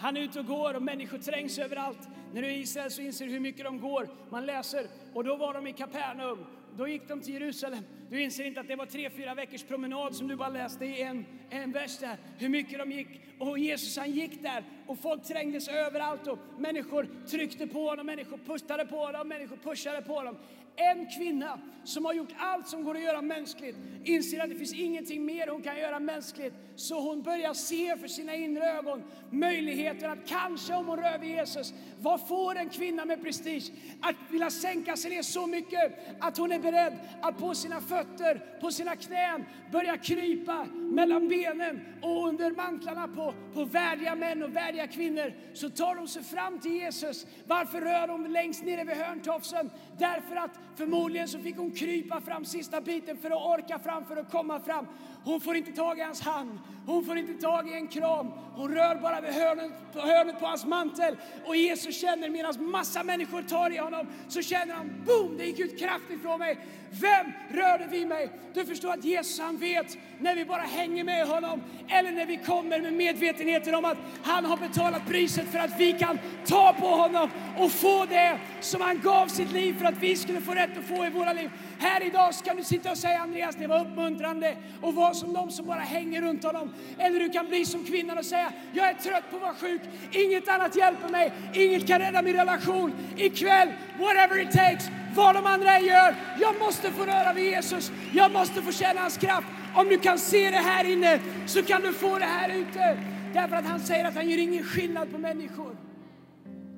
han 0.00 0.16
är 0.16 0.20
ute 0.20 0.40
och 0.40 0.46
går 0.46 0.74
och 0.74 0.82
människor 0.82 1.18
trängs 1.18 1.58
överallt. 1.58 2.08
När 2.32 2.42
du 2.42 2.48
är 2.48 2.52
i 2.52 2.60
Israel 2.60 2.90
så 2.90 3.02
inser 3.02 3.26
du 3.26 3.32
hur 3.32 3.40
mycket 3.40 3.64
de 3.64 3.80
går. 3.80 4.08
Man 4.30 4.46
läser, 4.46 4.86
och 5.14 5.24
då 5.24 5.36
var 5.36 5.54
de 5.54 5.66
i 5.66 5.72
Kapernaum. 5.72 6.46
Då 6.76 6.88
gick 6.88 7.08
de 7.08 7.20
till 7.20 7.34
Jerusalem. 7.34 7.84
Du 8.10 8.22
inser 8.22 8.44
inte 8.44 8.60
att 8.60 8.68
det 8.68 8.76
var 8.76 8.86
tre, 8.86 9.10
fyra 9.10 9.34
veckors 9.34 9.62
promenad 9.62 10.16
som 10.16 10.28
du 10.28 10.36
bara 10.36 10.48
läste 10.48 10.84
i 10.84 11.02
en, 11.02 11.26
en 11.50 11.72
vers 11.72 11.98
där. 11.98 12.16
Hur 12.38 12.48
mycket 12.48 12.78
de 12.78 12.92
gick. 12.92 13.08
Och 13.38 13.58
Jesus 13.58 13.96
han 13.96 14.10
gick 14.10 14.42
där 14.42 14.64
och 14.86 14.98
folk 14.98 15.24
trängdes 15.24 15.68
överallt 15.68 16.26
och 16.26 16.38
människor 16.58 17.08
tryckte 17.30 17.66
på 17.66 17.88
honom, 17.88 18.06
människor 18.06 18.38
pustade 18.38 18.86
på 18.86 18.96
honom, 18.96 19.28
människor 19.28 19.56
pushade 19.56 20.02
på 20.02 20.14
honom. 20.14 20.36
En 20.80 21.06
kvinna 21.06 21.60
som 21.84 22.04
har 22.04 22.12
gjort 22.14 22.34
allt 22.38 22.68
som 22.68 22.84
går 22.84 22.94
att 22.94 23.02
göra 23.02 23.22
mänskligt 23.22 23.76
inser 24.04 24.40
att 24.40 24.50
det 24.50 24.56
finns 24.56 24.74
ingenting 24.74 25.24
mer 25.24 25.48
hon 25.48 25.62
kan 25.62 25.78
göra 25.78 26.00
mänskligt. 26.00 26.54
Så 26.76 27.00
hon 27.00 27.22
börjar 27.22 27.54
se 27.54 27.96
för 27.96 28.08
sina 28.08 28.34
inre 28.34 28.64
ögon 28.64 29.02
möjligheten 29.30 30.10
att 30.10 30.26
kanske 30.26 30.74
om 30.74 30.86
hon 30.86 30.98
rör 30.98 31.18
vid 31.18 31.30
Jesus, 31.30 31.74
vad 32.00 32.28
får 32.28 32.56
en 32.56 32.68
kvinna 32.68 33.04
med 33.04 33.22
prestige? 33.22 33.72
Att 34.00 34.16
vilja 34.30 34.50
sänka 34.50 34.96
sig 34.96 35.10
ner 35.10 35.22
så 35.22 35.46
mycket 35.46 35.92
att 36.20 36.38
hon 36.38 36.52
är 36.52 36.58
beredd 36.58 36.98
att 37.20 37.38
på 37.38 37.54
sina 37.54 37.80
fötter, 37.80 38.58
på 38.60 38.70
sina 38.70 38.96
knän 38.96 39.44
börja 39.72 39.96
krypa 39.96 40.64
mellan 40.74 41.28
benen 41.28 41.80
och 42.02 42.28
under 42.28 42.50
mantlarna 42.50 43.08
på, 43.08 43.34
på 43.54 43.64
värdiga 43.64 44.14
män 44.14 44.42
och 44.42 44.56
värdiga 44.56 44.86
kvinnor. 44.86 45.32
Så 45.52 45.70
tar 45.70 45.94
de 45.94 46.08
sig 46.08 46.22
fram 46.22 46.58
till 46.58 46.72
Jesus. 46.72 47.26
Varför 47.46 47.80
rör 47.80 48.06
de 48.06 48.26
längst 48.26 48.64
nere 48.64 48.84
vid 48.84 48.96
hörntofsen? 48.96 49.70
Därför 49.98 50.36
att 50.36 50.58
förmodligen 50.76 51.28
så 51.28 51.38
fick 51.38 51.56
hon 51.56 51.70
krypa 51.70 52.20
fram 52.20 52.44
sista 52.44 52.80
biten 52.80 53.16
för 53.16 53.30
att 53.30 53.58
orka 53.58 53.78
fram, 53.78 54.04
för 54.04 54.16
att 54.16 54.30
komma 54.30 54.60
fram. 54.60 54.86
Hon 55.24 55.40
får 55.40 55.56
inte 55.56 55.72
tag 55.72 55.98
i 55.98 56.02
hans 56.02 56.20
hand, 56.20 56.58
hon 56.86 57.04
får 57.04 57.18
inte 57.18 57.42
tag 57.42 57.68
i 57.68 57.74
en 57.74 57.88
kram. 57.88 58.30
Hon 58.54 58.74
rör 58.74 58.94
bara 58.94 59.20
vid 59.20 59.30
hörnet, 59.30 59.72
på 59.92 60.00
hörnet 60.00 60.40
på 60.40 60.46
hans 60.46 60.66
mantel. 60.66 61.16
Och 61.46 61.56
Jesus 61.56 62.00
känner 62.00 62.28
medan 62.28 62.70
massa 62.70 63.02
människor 63.02 63.42
tar 63.42 63.70
i 63.70 63.78
honom, 63.78 64.06
så 64.28 64.42
känner 64.42 64.74
han 64.74 65.04
boom, 65.06 65.36
det 65.38 65.44
gick 65.44 65.58
ut 65.58 65.78
kraft 65.78 66.10
ifrån 66.10 66.38
mig. 66.38 66.58
Vem 66.90 67.32
rörde 67.50 67.86
vid 67.86 68.08
mig? 68.08 68.30
Du 68.54 68.64
förstår 68.66 68.92
att 68.92 69.04
Jesus 69.04 69.40
han 69.40 69.56
vet 69.56 69.98
när 70.18 70.34
vi 70.34 70.44
bara 70.44 70.62
hänger 70.62 71.04
med 71.04 71.26
honom 71.26 71.62
eller 71.88 72.12
när 72.12 72.26
vi 72.26 72.36
kommer 72.36 72.80
med 72.80 72.92
medvetenheten 72.92 73.74
om 73.74 73.84
att 73.84 73.98
han 74.22 74.44
har 74.44 74.56
betalat 74.56 75.06
priset 75.08 75.52
för 75.52 75.58
att 75.58 75.80
vi 75.80 75.92
kan 75.92 76.18
ta 76.46 76.72
på 76.72 76.86
honom 76.86 77.30
och 77.58 77.72
få 77.72 78.06
det 78.06 78.38
som 78.60 78.80
han 78.80 79.00
gav 79.00 79.26
sitt 79.26 79.52
liv 79.52 79.78
för 79.78 79.84
att 79.84 79.98
vi 79.98 80.16
skulle 80.16 80.40
få 80.40 80.54
rätt 80.60 80.78
att 80.78 80.84
få 80.84 81.06
i 81.06 81.10
våra 81.10 81.32
liv. 81.32 81.50
Här 81.78 82.02
idag 82.02 82.34
ska 82.34 82.54
du 82.54 82.64
sitta 82.64 82.90
och 82.90 82.98
säga 82.98 83.18
Andreas, 83.18 83.56
det 83.56 83.66
var 83.66 83.80
uppmuntrande 83.80 84.56
och 84.80 84.94
vara 84.94 85.14
som 85.14 85.32
de 85.32 85.50
som 85.50 85.66
bara 85.66 85.80
hänger 85.80 86.22
runt 86.22 86.44
honom. 86.44 86.72
Eller 86.98 87.20
du 87.20 87.28
kan 87.28 87.48
bli 87.48 87.64
som 87.64 87.84
kvinnan 87.84 88.18
och 88.18 88.24
säga, 88.24 88.52
jag 88.72 88.88
är 88.88 88.94
trött 88.94 89.30
på 89.30 89.36
att 89.36 89.42
vara 89.42 89.54
sjuk, 89.54 89.82
inget 90.12 90.48
annat 90.48 90.76
hjälper 90.76 91.08
mig, 91.08 91.32
inget 91.54 91.86
kan 91.86 91.98
rädda 91.98 92.22
min 92.22 92.36
relation. 92.36 92.92
Ikväll, 93.16 93.68
whatever 93.98 94.42
it 94.42 94.50
takes, 94.50 94.90
vad 95.16 95.34
de 95.34 95.46
andra 95.46 95.76
än 95.76 95.84
gör, 95.84 96.14
jag 96.40 96.58
måste 96.58 96.90
få 96.90 97.02
röra 97.02 97.32
vid 97.32 97.44
Jesus, 97.44 97.92
jag 98.12 98.32
måste 98.32 98.62
få 98.62 98.72
känna 98.72 99.00
hans 99.00 99.16
kraft. 99.16 99.46
Om 99.74 99.88
du 99.88 99.98
kan 99.98 100.18
se 100.18 100.50
det 100.50 100.56
här 100.56 100.84
inne 100.84 101.20
så 101.46 101.62
kan 101.62 101.82
du 101.82 101.92
få 101.92 102.18
det 102.18 102.24
här 102.24 102.48
ute. 102.48 102.98
Därför 103.34 103.56
att 103.56 103.66
han 103.66 103.80
säger 103.80 104.04
att 104.04 104.14
han 104.14 104.28
gör 104.28 104.38
ingen 104.38 104.64
skillnad 104.64 105.12
på 105.12 105.18
människor. 105.18 105.76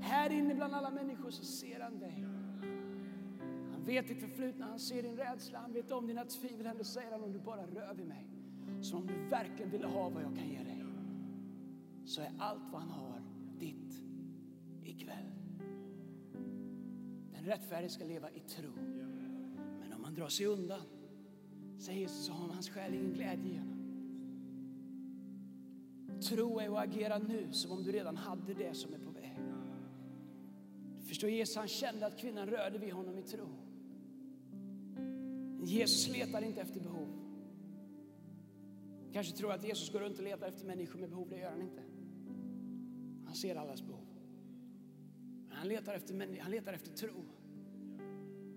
Här 0.00 0.32
inne 0.32 0.54
bland 0.54 0.74
alla 0.74 0.90
människor 0.90 1.30
så 1.30 1.44
ser 1.44 1.80
han 1.80 1.98
dig. 1.98 2.21
Han 3.82 3.86
vet 3.86 4.08
ditt 4.08 4.20
förflutna, 4.20 4.66
han 4.66 4.78
ser 4.78 5.02
din 5.02 5.16
rädsla, 5.16 5.58
han 5.58 5.72
vet 5.72 5.90
om 5.90 6.06
dina 6.06 6.24
tvivel. 6.24 6.66
Ändå 6.66 6.84
säger 6.84 7.12
han 7.12 7.22
om 7.22 7.32
du 7.32 7.38
bara 7.38 7.66
rör 7.66 7.94
vid 7.94 8.06
mig, 8.06 8.26
som 8.80 8.98
om 8.98 9.06
du 9.06 9.14
verkligen 9.28 9.70
ville 9.70 9.86
ha 9.86 10.08
vad 10.08 10.22
jag 10.22 10.36
kan 10.36 10.48
ge 10.48 10.58
dig, 10.58 10.84
så 12.04 12.20
är 12.20 12.32
allt 12.38 12.72
vad 12.72 12.80
han 12.80 12.90
har 12.90 13.22
ditt 13.58 14.02
ikväll. 14.82 15.32
Den 17.32 17.44
rättfärdige 17.44 17.90
ska 17.90 18.04
leva 18.04 18.30
i 18.30 18.40
tro. 18.40 18.72
Men 19.80 19.92
om 19.92 20.02
man 20.02 20.14
drar 20.14 20.28
sig 20.28 20.46
undan, 20.46 20.82
säger 21.78 22.00
Jesus, 22.00 22.26
så 22.26 22.32
har 22.32 22.48
hans 22.48 22.70
själ 22.70 22.94
ingen 22.94 23.12
glädje 23.12 23.52
i 23.52 23.56
honom. 23.58 23.78
Tro 26.28 26.58
är 26.58 26.68
att 26.68 26.88
agera 26.88 27.18
nu 27.18 27.52
som 27.52 27.72
om 27.72 27.82
du 27.82 27.92
redan 27.92 28.16
hade 28.16 28.54
det 28.54 28.74
som 28.74 28.94
är 28.94 28.98
på 28.98 29.10
väg. 29.10 29.38
Förstår 31.04 31.30
Jesus, 31.30 31.56
han 31.56 31.68
kände 31.68 32.06
att 32.06 32.18
kvinnan 32.18 32.46
rörde 32.46 32.78
vid 32.78 32.92
honom 32.92 33.18
i 33.18 33.22
tro. 33.22 33.71
Jesus 35.64 36.08
letar 36.08 36.42
inte 36.42 36.60
efter 36.60 36.80
behov. 36.80 37.08
Kanske 39.12 39.36
tror 39.36 39.52
att 39.52 39.64
Jesus 39.64 39.92
går 39.92 40.00
runt 40.00 40.18
och 40.18 40.24
letar 40.24 40.48
efter 40.48 40.66
människor 40.66 40.98
med 40.98 41.10
behov, 41.10 41.28
det 41.28 41.38
gör 41.38 41.50
han 41.50 41.62
inte. 41.62 41.82
Han 43.24 43.34
ser 43.34 43.56
allas 43.56 43.82
behov. 43.82 44.06
Men 45.48 45.56
han 45.56 45.68
letar 45.68 45.94
efter, 45.94 46.40
han 46.40 46.50
letar 46.50 46.72
efter 46.72 46.92
tro. 46.92 47.24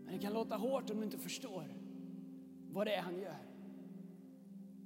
Men 0.05 0.13
det 0.13 0.19
kan 0.19 0.33
låta 0.33 0.55
hårt 0.55 0.89
om 0.89 0.97
du 0.97 1.03
inte 1.03 1.17
förstår 1.17 1.67
vad 2.69 2.87
det 2.87 2.95
är 2.95 3.01
han 3.01 3.19
gör. 3.19 3.37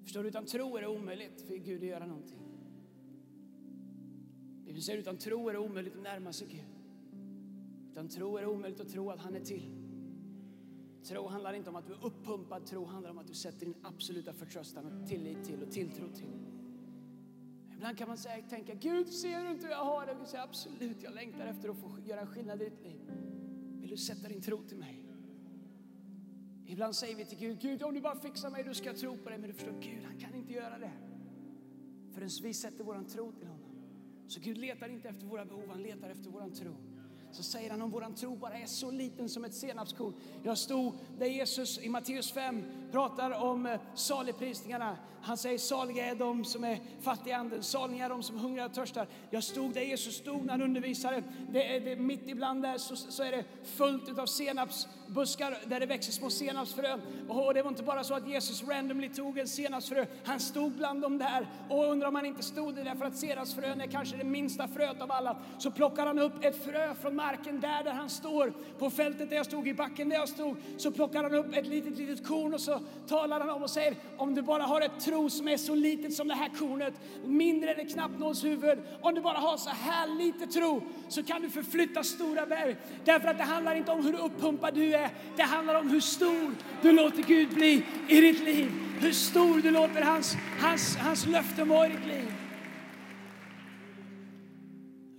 Förstår 0.03 0.23
du? 0.23 0.29
Utan 0.29 0.45
tro 0.45 0.77
är 0.77 0.81
det 0.81 0.87
omöjligt 0.87 1.41
för 1.41 1.55
Gud 1.55 1.83
att 1.83 1.89
göra 1.89 2.05
någonting. 2.05 2.39
Bibeln 4.65 4.81
säger 4.81 4.99
utan 4.99 5.17
tro 5.17 5.49
är 5.49 5.53
det 5.53 5.59
omöjligt 5.59 5.95
att 5.95 6.03
närma 6.03 6.33
sig 6.33 6.47
Gud. 6.47 6.65
Utan 7.91 8.09
tro 8.09 8.37
är 8.37 8.41
det 8.41 8.47
omöjligt 8.47 8.79
att 8.79 8.89
tro 8.89 9.09
att 9.09 9.19
han 9.19 9.35
är 9.35 9.39
till. 9.39 9.88
Tro 11.09 11.27
handlar 11.27 11.53
inte 11.53 11.69
om 11.69 11.75
att 11.75 11.87
du 11.87 11.93
är 11.93 12.05
uppumpad, 12.05 12.65
tro 12.65 12.85
handlar 12.85 13.11
om 13.11 13.17
att 13.17 13.27
du 13.27 13.33
sätter 13.33 13.65
din 13.65 13.75
absoluta 13.83 14.33
förtröstan 14.33 14.85
och 14.85 15.07
tillit 15.07 15.43
till 15.43 15.63
och 15.63 15.71
tilltro 15.71 16.09
till. 16.09 16.33
Ibland 17.73 17.97
kan 17.97 18.07
man 18.07 18.17
säga, 18.17 18.43
tänka, 18.49 18.73
Gud 18.73 19.07
ser 19.07 19.43
du 19.43 19.51
inte 19.51 19.65
hur 19.65 19.71
jag 19.71 19.85
har 19.85 20.05
det? 20.05 20.11
Och 20.11 20.17
Gud 20.17 20.27
säger, 20.27 20.43
absolut, 20.43 21.03
jag 21.03 21.13
längtar 21.13 21.45
efter 21.45 21.69
att 21.69 21.77
få 21.77 21.97
göra 22.05 22.21
en 22.21 22.27
skillnad 22.27 22.61
i 22.61 22.65
ditt 22.65 22.83
liv. 22.83 23.01
Vill 23.81 23.89
du 23.89 23.97
sätta 23.97 24.27
din 24.27 24.41
tro 24.41 24.63
till 24.63 24.77
mig? 24.77 25.05
Ibland 26.65 26.95
säger 26.95 27.15
vi 27.15 27.25
till 27.25 27.37
Gud, 27.37 27.59
Gud 27.59 27.83
om 27.83 27.93
du 27.93 28.01
bara 28.01 28.15
fixar 28.15 28.49
mig, 28.49 28.63
då 28.63 28.73
ska 28.73 28.85
jag 28.85 28.97
tro 28.97 29.17
på 29.17 29.29
dig. 29.29 29.37
Men 29.37 29.49
du 29.49 29.53
förstår, 29.53 29.79
Gud 29.81 30.03
han 30.03 30.19
kan 30.19 30.35
inte 30.35 30.53
göra 30.53 30.77
det. 30.77 30.91
Förrän 32.13 32.29
vi 32.43 32.53
sätter 32.53 32.83
vår 32.83 33.03
tro 33.09 33.31
till 33.31 33.47
honom. 33.47 33.71
Så 34.27 34.39
Gud 34.39 34.57
letar 34.57 34.89
inte 34.89 35.09
efter 35.09 35.25
våra 35.25 35.45
behov, 35.45 35.69
han 35.69 35.81
letar 35.81 36.09
efter 36.09 36.29
våran 36.29 36.53
tro 36.53 36.88
så 37.31 37.43
säger 37.43 37.69
han 37.69 37.81
om 37.81 37.91
våran 37.91 38.15
tro 38.15 38.35
bara 38.35 38.57
är 38.57 38.65
så 38.65 38.91
liten 38.91 39.29
som 39.29 39.45
ett 39.45 39.53
senapskorn. 39.53 40.13
Jag 40.43 40.57
stod 40.57 40.93
där 41.17 41.25
Jesus 41.25 41.79
i 41.79 41.89
Matteus 41.89 42.31
5 42.31 42.63
pratar 42.91 43.31
om 43.31 43.65
eh, 43.65 43.79
saligprisningarna. 43.95 44.97
Han 45.21 45.37
säger 45.37 45.57
saliga 45.57 46.05
är 46.05 46.15
de 46.15 46.45
som 46.45 46.63
är 46.63 46.79
fattiga 47.01 47.37
anden, 47.37 47.63
saliga 47.63 48.05
är 48.05 48.09
de 48.09 48.23
som 48.23 48.37
hungrar 48.37 48.65
och 48.65 48.73
törstar. 48.73 49.07
Jag 49.29 49.43
stod 49.43 49.73
där 49.73 49.81
Jesus 49.81 50.15
stod 50.15 50.45
när 50.45 50.51
han 50.51 50.61
undervisade. 50.61 51.23
Det 51.49 51.75
är, 51.75 51.79
det, 51.79 51.95
mitt 51.95 52.29
ibland 52.29 52.61
där 52.61 52.77
så, 52.77 52.95
så 52.95 53.23
är 53.23 53.31
det 53.31 53.43
fullt 53.63 54.19
av 54.19 54.25
senapsbuskar 54.25 55.57
där 55.65 55.79
det 55.79 55.85
växer 55.85 56.11
små 56.11 56.29
senapsfrön. 56.29 57.01
Och 57.29 57.53
det 57.53 57.61
var 57.61 57.69
inte 57.69 57.83
bara 57.83 58.03
så 58.03 58.13
att 58.13 58.29
Jesus 58.29 58.63
randomly 58.63 59.09
tog 59.09 59.37
en 59.37 59.47
senapsfrö. 59.47 60.05
Han 60.23 60.39
stod 60.39 60.71
bland 60.71 61.01
dem 61.01 61.17
där 61.17 61.47
och 61.69 61.85
undrar 61.85 62.07
om 62.07 62.15
han 62.15 62.25
inte 62.25 62.43
stod 62.43 62.75
där 62.75 62.95
för 62.95 63.05
att 63.05 63.17
senapsfrön 63.17 63.81
är 63.81 63.87
kanske 63.87 64.17
det 64.17 64.23
minsta 64.23 64.67
fröet 64.67 65.01
av 65.01 65.11
alla. 65.11 65.37
Så 65.57 65.71
plockar 65.71 66.05
han 66.05 66.19
upp 66.19 66.45
ett 66.45 66.63
frö 66.63 66.95
från 66.95 67.15
marken 67.15 67.59
där, 67.59 67.83
där 67.83 67.93
han 67.93 68.09
står. 68.09 68.53
På 68.79 68.89
fältet 68.89 69.29
där 69.29 69.37
jag 69.37 69.45
stod, 69.45 69.67
i 69.67 69.73
backen 69.73 70.09
där 70.09 70.15
jag 70.15 70.29
stod, 70.29 70.57
så 70.77 70.91
plockar 70.91 71.23
han 71.23 71.33
upp 71.33 71.55
ett 71.55 71.67
litet, 71.67 71.97
litet 71.97 72.27
korn 72.27 72.53
och 72.53 72.61
så 72.61 72.78
talar 73.07 73.39
han 73.39 73.49
om 73.49 73.63
och 73.63 73.69
säger 73.69 73.95
om 74.17 74.35
du 74.35 74.41
bara 74.41 74.63
har 74.63 74.81
ett 74.81 74.99
tro 74.99 75.29
som 75.29 75.47
är 75.47 75.57
så 75.57 75.75
litet 75.75 76.13
som 76.13 76.27
det 76.27 76.33
här 76.33 76.49
kornet, 76.59 76.93
mindre 77.25 77.73
än 77.73 77.79
ett 77.79 77.93
knappnålshuvud, 77.93 78.79
om 79.01 79.15
du 79.15 79.21
bara 79.21 79.37
har 79.37 79.57
så 79.57 79.69
här 79.69 80.07
lite 80.07 80.47
tro 80.47 80.81
så 81.07 81.23
kan 81.23 81.41
du 81.41 81.49
förflytta 81.49 82.03
stora 82.03 82.45
berg. 82.45 82.75
Därför 83.05 83.27
att 83.27 83.37
det 83.37 83.43
handlar 83.43 83.75
inte 83.75 83.91
om 83.91 84.05
hur 84.05 84.19
uppumpad 84.19 84.73
du 84.73 84.93
är, 84.95 85.09
det 85.35 85.43
handlar 85.43 85.75
om 85.75 85.89
hur 85.89 85.99
stor 85.99 86.55
du 86.81 86.91
låter 86.91 87.23
Gud 87.23 87.49
bli 87.49 87.85
i 88.07 88.21
ditt 88.21 88.43
liv. 88.43 88.71
Hur 88.99 89.11
stor 89.11 89.61
du 89.61 89.71
låter 89.71 90.01
hans, 90.01 90.35
hans, 90.61 90.95
hans 90.95 91.25
löften 91.27 91.69
vara 91.69 91.87
i 91.87 91.89
ditt 91.89 92.07
liv. 92.07 92.33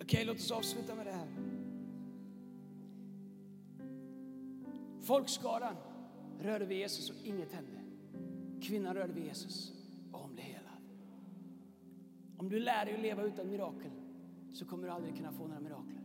Okej, 0.02 0.24
låt 0.24 0.36
oss 0.36 0.50
avsluta 0.50 0.94
med 0.94 1.06
det 1.06 1.12
här. 1.12 1.26
Folkskaran 5.06 5.76
rörde 6.42 6.66
vid 6.66 6.78
Jesus 6.78 7.10
och 7.10 7.16
inget 7.24 7.52
hände. 7.52 7.80
Kvinnan 8.62 8.94
rörde 8.94 9.12
vid 9.12 9.24
Jesus 9.24 9.72
och 10.12 10.18
hon 10.18 10.34
blev 10.34 10.46
helad. 10.46 10.82
Om 12.36 12.48
du 12.48 12.60
lär 12.60 12.84
dig 12.84 12.94
att 12.94 13.00
leva 13.00 13.22
utan 13.22 13.50
mirakel 13.50 13.90
så 14.52 14.64
kommer 14.64 14.86
du 14.86 14.92
aldrig 14.92 15.16
kunna 15.16 15.32
få 15.32 15.46
några 15.46 15.60
mirakler. 15.60 16.00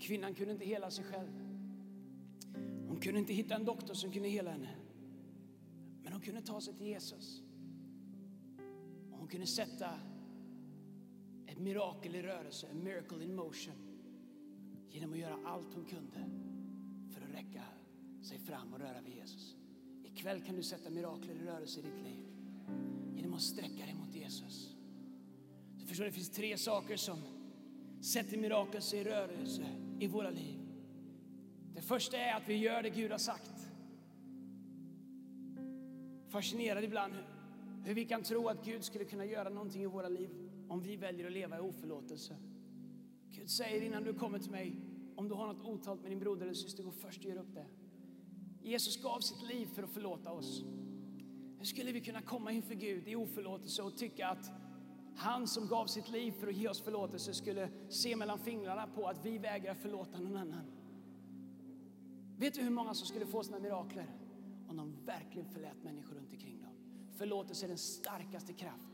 Kvinnan 0.00 0.34
kunde 0.34 0.52
inte 0.52 0.64
hela 0.64 0.90
sig 0.90 1.04
själv. 1.04 1.48
Hon 2.88 3.00
kunde 3.00 3.20
inte 3.20 3.32
hitta 3.32 3.54
en 3.54 3.64
doktor 3.64 3.94
som 3.94 4.12
kunde 4.12 4.28
hela 4.28 4.50
henne. 4.50 4.76
Men 6.02 6.12
hon 6.12 6.22
kunde 6.22 6.42
ta 6.42 6.60
sig 6.60 6.74
till 6.74 6.86
Jesus. 6.86 7.42
hon 9.10 9.28
kunde 9.28 9.46
sätta 9.46 9.90
ett 11.46 11.58
mirakel 11.58 12.16
i 12.16 12.22
rörelse, 12.22 12.66
en 12.70 12.84
miracle 12.84 13.24
in 13.24 13.34
motion 13.34 13.74
genom 14.90 15.12
att 15.12 15.18
göra 15.18 15.38
allt 15.44 15.74
hon 15.74 15.84
kunde 15.84 16.47
sig 18.28 18.38
fram 18.38 18.72
och 18.72 18.78
röra 18.78 19.00
vid 19.00 19.14
Jesus. 19.14 19.56
Ikväll 20.04 20.40
kan 20.42 20.56
du 20.56 20.62
sätta 20.62 20.90
mirakler 20.90 21.34
i 21.34 21.44
rörelse 21.44 21.80
i 21.80 21.82
ditt 21.82 22.02
liv 22.04 22.26
genom 23.16 23.34
att 23.34 23.42
sträcka 23.42 23.84
dig 23.84 23.94
mot 23.94 24.14
Jesus. 24.14 24.76
Du 25.78 25.86
förstår, 25.86 26.04
det 26.04 26.12
finns 26.12 26.30
tre 26.30 26.56
saker 26.56 26.96
som 26.96 27.18
sätter 28.00 28.38
mirakel 28.38 28.82
i 28.94 29.04
rörelse 29.04 29.66
i 30.00 30.06
våra 30.06 30.30
liv. 30.30 30.58
Det 31.74 31.82
första 31.82 32.16
är 32.16 32.36
att 32.36 32.48
vi 32.48 32.56
gör 32.56 32.82
det 32.82 32.90
Gud 32.90 33.10
har 33.10 33.18
sagt. 33.18 33.68
Fascinerad 36.28 36.84
ibland 36.84 37.14
hur 37.84 37.94
vi 37.94 38.04
kan 38.04 38.22
tro 38.22 38.48
att 38.48 38.64
Gud 38.64 38.84
skulle 38.84 39.04
kunna 39.04 39.24
göra 39.24 39.48
någonting 39.48 39.82
i 39.82 39.86
våra 39.86 40.08
liv 40.08 40.30
om 40.68 40.82
vi 40.82 40.96
väljer 40.96 41.26
att 41.26 41.32
leva 41.32 41.56
i 41.56 41.60
oförlåtelse. 41.60 42.36
Gud 43.30 43.50
säger 43.50 43.82
innan 43.82 44.04
du 44.04 44.14
kommer 44.14 44.38
till 44.38 44.50
mig, 44.50 44.76
om 45.16 45.28
du 45.28 45.34
har 45.34 45.46
något 45.46 45.64
otalt 45.66 46.02
med 46.02 46.10
din 46.10 46.18
broder 46.18 46.42
eller 46.42 46.54
syster, 46.54 46.82
gå 46.82 46.90
först 46.90 47.18
och 47.18 47.30
gör 47.30 47.36
upp 47.36 47.54
det. 47.54 47.66
Jesus 48.68 49.02
gav 49.02 49.20
sitt 49.20 49.42
liv 49.42 49.66
för 49.74 49.82
att 49.82 49.90
förlåta 49.90 50.32
oss. 50.32 50.64
Hur 51.58 51.64
skulle 51.64 51.92
vi 51.92 52.00
kunna 52.00 52.22
komma 52.22 52.52
inför 52.52 52.74
Gud 52.74 53.08
i 53.08 53.16
oförlåtelse 53.16 53.82
och 53.82 53.96
tycka 53.96 54.28
att 54.28 54.50
han 55.16 55.46
som 55.48 55.68
gav 55.68 55.86
sitt 55.86 56.08
liv 56.08 56.32
för 56.32 56.46
att 56.46 56.56
ge 56.56 56.68
oss 56.68 56.80
förlåtelse 56.80 57.34
skulle 57.34 57.68
se 57.88 58.16
mellan 58.16 58.38
fingrarna 58.38 58.86
på 58.86 59.06
att 59.06 59.24
vi 59.24 59.38
vägrar 59.38 59.74
förlåta 59.74 60.18
någon 60.18 60.36
annan? 60.36 60.64
Vet 62.36 62.54
du 62.54 62.60
hur 62.60 62.70
många 62.70 62.94
som 62.94 63.06
skulle 63.06 63.26
få 63.26 63.42
sina 63.42 63.58
mirakler 63.58 64.06
om 64.68 64.76
de 64.76 64.96
verkligen 65.06 65.48
förlät 65.48 65.84
människor 65.84 66.14
runt 66.14 66.30
omkring 66.30 66.62
dem? 66.62 66.72
Förlåtelse 67.16 67.66
är 67.66 67.68
den 67.68 67.78
starkaste 67.78 68.52
kraft. 68.52 68.88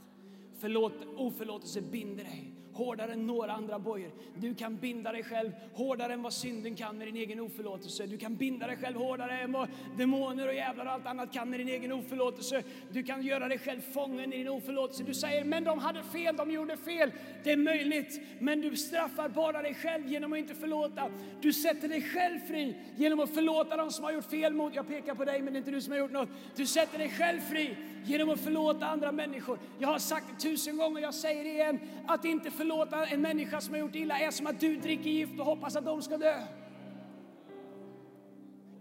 Förlåt, 0.54 0.92
oförlåtelse 1.16 1.82
binder 1.82 2.24
dig 2.24 2.63
hårdare 2.74 3.12
än 3.12 3.26
några 3.26 3.52
andra 3.52 3.78
bojor. 3.78 4.10
Du 4.34 4.54
kan 4.54 4.76
binda 4.76 5.12
dig 5.12 5.22
själv 5.22 5.52
hårdare 5.74 6.12
än 6.12 6.22
vad 6.22 6.32
synden 6.32 6.74
kan 6.74 6.98
med 6.98 7.08
din 7.08 7.16
egen 7.16 7.40
oförlåtelse. 7.40 8.06
Du 8.06 8.18
kan 8.18 8.36
binda 8.36 8.66
dig 8.66 8.76
själv 8.76 8.96
hårdare 8.96 9.38
än 9.38 9.52
vad 9.52 9.68
demoner 9.96 10.48
och 10.48 10.54
jävlar 10.54 10.86
och 10.86 10.92
allt 10.92 11.06
annat 11.06 11.32
kan 11.32 11.50
med 11.50 11.60
din 11.60 11.68
egen 11.68 11.92
oförlåtelse. 11.92 12.62
Du 12.92 13.02
kan 13.02 13.22
göra 13.22 13.48
dig 13.48 13.58
själv 13.58 13.80
fången 13.80 14.32
i 14.32 14.36
din 14.36 14.48
oförlåtelse. 14.48 15.02
Du 15.02 15.14
säger, 15.14 15.44
men 15.44 15.64
de 15.64 15.78
hade 15.78 16.02
fel, 16.02 16.36
de 16.36 16.50
gjorde 16.50 16.76
fel. 16.76 17.12
Det 17.44 17.52
är 17.52 17.56
möjligt, 17.56 18.20
men 18.38 18.60
du 18.60 18.76
straffar 18.76 19.28
bara 19.28 19.62
dig 19.62 19.74
själv 19.74 20.08
genom 20.08 20.32
att 20.32 20.38
inte 20.38 20.54
förlåta. 20.54 21.10
Du 21.40 21.52
sätter 21.52 21.88
dig 21.88 22.02
själv 22.02 22.38
fri 22.38 22.76
genom 22.96 23.20
att 23.20 23.30
förlåta 23.30 23.76
dem 23.76 23.90
som 23.90 24.04
har 24.04 24.12
gjort 24.12 24.30
fel 24.30 24.54
mot, 24.54 24.74
jag 24.74 24.88
pekar 24.88 25.14
på 25.14 25.24
dig 25.24 25.42
men 25.42 25.52
det 25.52 25.56
är 25.56 25.58
inte 25.58 25.70
du 25.70 25.80
som 25.80 25.92
har 25.92 25.98
gjort 25.98 26.12
något. 26.12 26.28
Du 26.56 26.66
sätter 26.66 26.98
dig 26.98 27.10
själv 27.10 27.40
fri 27.40 27.76
genom 28.04 28.30
att 28.30 28.40
förlåta 28.40 28.86
andra 28.86 29.12
människor. 29.12 29.58
Jag 29.78 29.88
har 29.88 29.98
sagt 29.98 30.26
det 30.30 30.48
tusen 30.48 30.76
gånger, 30.76 31.02
jag 31.02 31.14
säger 31.14 31.44
det 31.44 31.50
igen, 31.50 31.80
att 32.06 32.24
inte 32.24 32.50
förlåta 32.50 32.63
förlåta 32.64 33.06
en 33.06 33.20
människa 33.20 33.60
som 33.60 33.74
har 33.74 33.80
gjort 33.80 33.94
illa 33.94 34.18
är 34.18 34.30
som 34.30 34.46
att 34.46 34.60
du 34.60 34.76
dricker 34.76 35.10
gift 35.10 35.40
och 35.40 35.46
hoppas 35.46 35.76
att 35.76 35.84
de 35.84 36.02
ska 36.02 36.16
dö. 36.16 36.42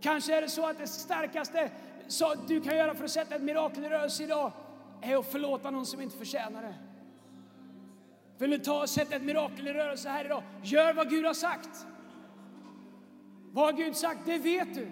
Kanske 0.02 0.38
är 0.38 0.42
det 0.42 0.50
så 0.50 0.66
att 0.66 0.78
det 0.78 0.88
starkaste 0.88 1.72
du 2.48 2.62
kan 2.62 2.78
göra 2.78 2.96
för 2.96 3.04
att 3.04 3.12
sätta 3.12 3.36
ett 3.36 3.42
mirakel 3.42 3.86
i 3.86 3.90
rörelse 3.90 4.24
idag 4.24 4.52
är 5.02 5.18
att 5.18 5.32
förlåta 5.32 5.72
någon 5.72 5.86
som 5.86 6.02
inte 6.02 6.18
förtjänar 6.18 6.62
det. 6.62 6.76
Vill 8.38 8.52
du 8.52 8.58
ta 8.58 8.82
och 8.82 8.90
sätta 8.90 9.16
ett 9.16 9.24
mirakel 9.24 9.68
i 9.68 9.74
rörelse 9.74 10.10
här 10.10 10.26
idag? 10.26 10.44
Gör 10.64 10.94
vad 10.94 11.10
Gud 11.10 11.26
har 11.26 11.34
sagt. 11.34 11.88
Vad 13.52 13.66
har 13.66 13.74
Gud 13.74 13.96
sagt? 13.96 14.20
Det 14.26 14.38
vet 14.38 14.74
du. 14.74 14.88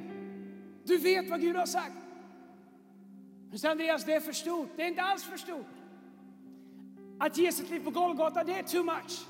Du 0.84 0.97
vet 0.97 1.30
vad 1.30 1.41
Gud 1.41 1.56
har 1.56 1.65
sagt. 1.65 1.95
Men 3.49 3.71
Andreas, 3.71 4.06
det 4.06 4.13
är 4.13 4.19
för 4.19 4.34
stort. 4.34 4.69
Det 4.75 4.84
är 4.84 4.88
inte 4.88 5.01
alls 5.01 5.23
för 5.23 5.38
stort. 5.38 5.81
Att 7.22 7.38
ge 7.38 7.52
sitt 7.52 7.70
liv 7.70 7.84
på 7.84 7.92
Golgata, 7.92 8.44
det 8.44 8.54
är 8.54 8.64
too 8.64 8.84
much. 8.84 9.26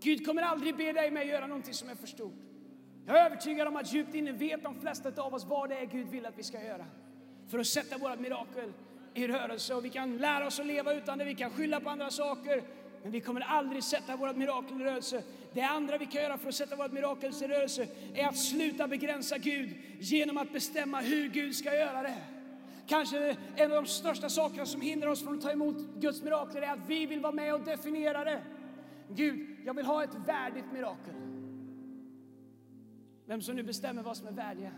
Gud 0.00 0.26
kommer 0.26 0.42
aldrig 0.42 0.76
be 0.76 0.92
dig 0.92 1.10
med 1.10 1.22
att 1.22 1.28
göra 1.28 1.46
någonting 1.46 1.74
som 1.74 1.88
är 1.88 1.94
för 1.94 2.06
stort. 2.06 2.34
Jag 3.06 3.16
är 3.16 3.26
övertygad 3.26 3.68
om 3.68 3.76
att 3.76 3.92
djupt 3.92 4.14
inne 4.14 4.32
vet 4.32 4.62
de 4.62 4.80
flesta 4.80 5.22
av 5.22 5.34
oss 5.34 5.44
vad 5.44 5.68
det 5.68 5.74
är 5.74 5.86
Gud 5.86 6.08
vill 6.08 6.26
att 6.26 6.38
vi 6.38 6.42
ska 6.42 6.64
göra. 6.64 6.86
För 7.48 7.58
att 7.58 7.66
sätta 7.66 7.98
vårt 7.98 8.20
mirakel 8.20 8.72
i 9.14 9.28
rörelse. 9.28 9.74
Och 9.74 9.84
vi 9.84 9.90
kan 9.90 10.16
lära 10.16 10.46
oss 10.46 10.60
att 10.60 10.66
leva 10.66 10.94
utan 10.94 11.18
det, 11.18 11.24
vi 11.24 11.34
kan 11.34 11.50
skylla 11.50 11.80
på 11.80 11.90
andra 11.90 12.10
saker. 12.10 12.62
Men 13.02 13.12
vi 13.12 13.20
kommer 13.20 13.40
aldrig 13.40 13.84
sätta 13.84 14.16
vårt 14.16 14.36
mirakel 14.36 14.80
i 14.80 14.84
rörelse. 14.84 15.22
Det 15.52 15.62
andra 15.62 15.98
vi 15.98 16.06
kan 16.06 16.22
göra 16.22 16.38
för 16.38 16.48
att 16.48 16.54
sätta 16.54 16.76
vårt 16.76 16.92
mirakel 16.92 17.32
i 17.42 17.46
rörelse 17.46 17.86
är 18.14 18.28
att 18.28 18.38
sluta 18.38 18.88
begränsa 18.88 19.38
Gud 19.38 19.76
genom 19.98 20.38
att 20.38 20.52
bestämma 20.52 21.00
hur 21.00 21.28
Gud 21.28 21.56
ska 21.56 21.74
göra 21.74 22.02
det. 22.02 22.37
Kanske 22.88 23.36
en 23.56 23.72
av 23.72 23.82
de 23.82 23.86
största 23.86 24.28
sakerna 24.28 24.66
som 24.66 24.80
hindrar 24.80 25.08
oss 25.08 25.22
från 25.22 25.34
att 25.34 25.40
ta 25.40 25.50
emot 25.52 25.76
Guds 26.00 26.22
mirakler 26.22 26.62
är 26.62 26.72
att 26.72 26.88
vi 26.88 27.06
vill 27.06 27.20
vara 27.20 27.32
med 27.32 27.54
och 27.54 27.60
definiera 27.60 28.24
det. 28.24 28.42
Gud, 29.08 29.56
jag 29.64 29.74
vill 29.74 29.86
ha 29.86 30.04
ett 30.04 30.14
värdigt 30.26 30.72
mirakel. 30.72 31.14
Vem 33.26 33.42
som 33.42 33.56
nu 33.56 33.62
bestämmer 33.62 34.02
vad 34.02 34.16
som 34.16 34.26
är 34.26 34.32
värdiga. 34.32 34.72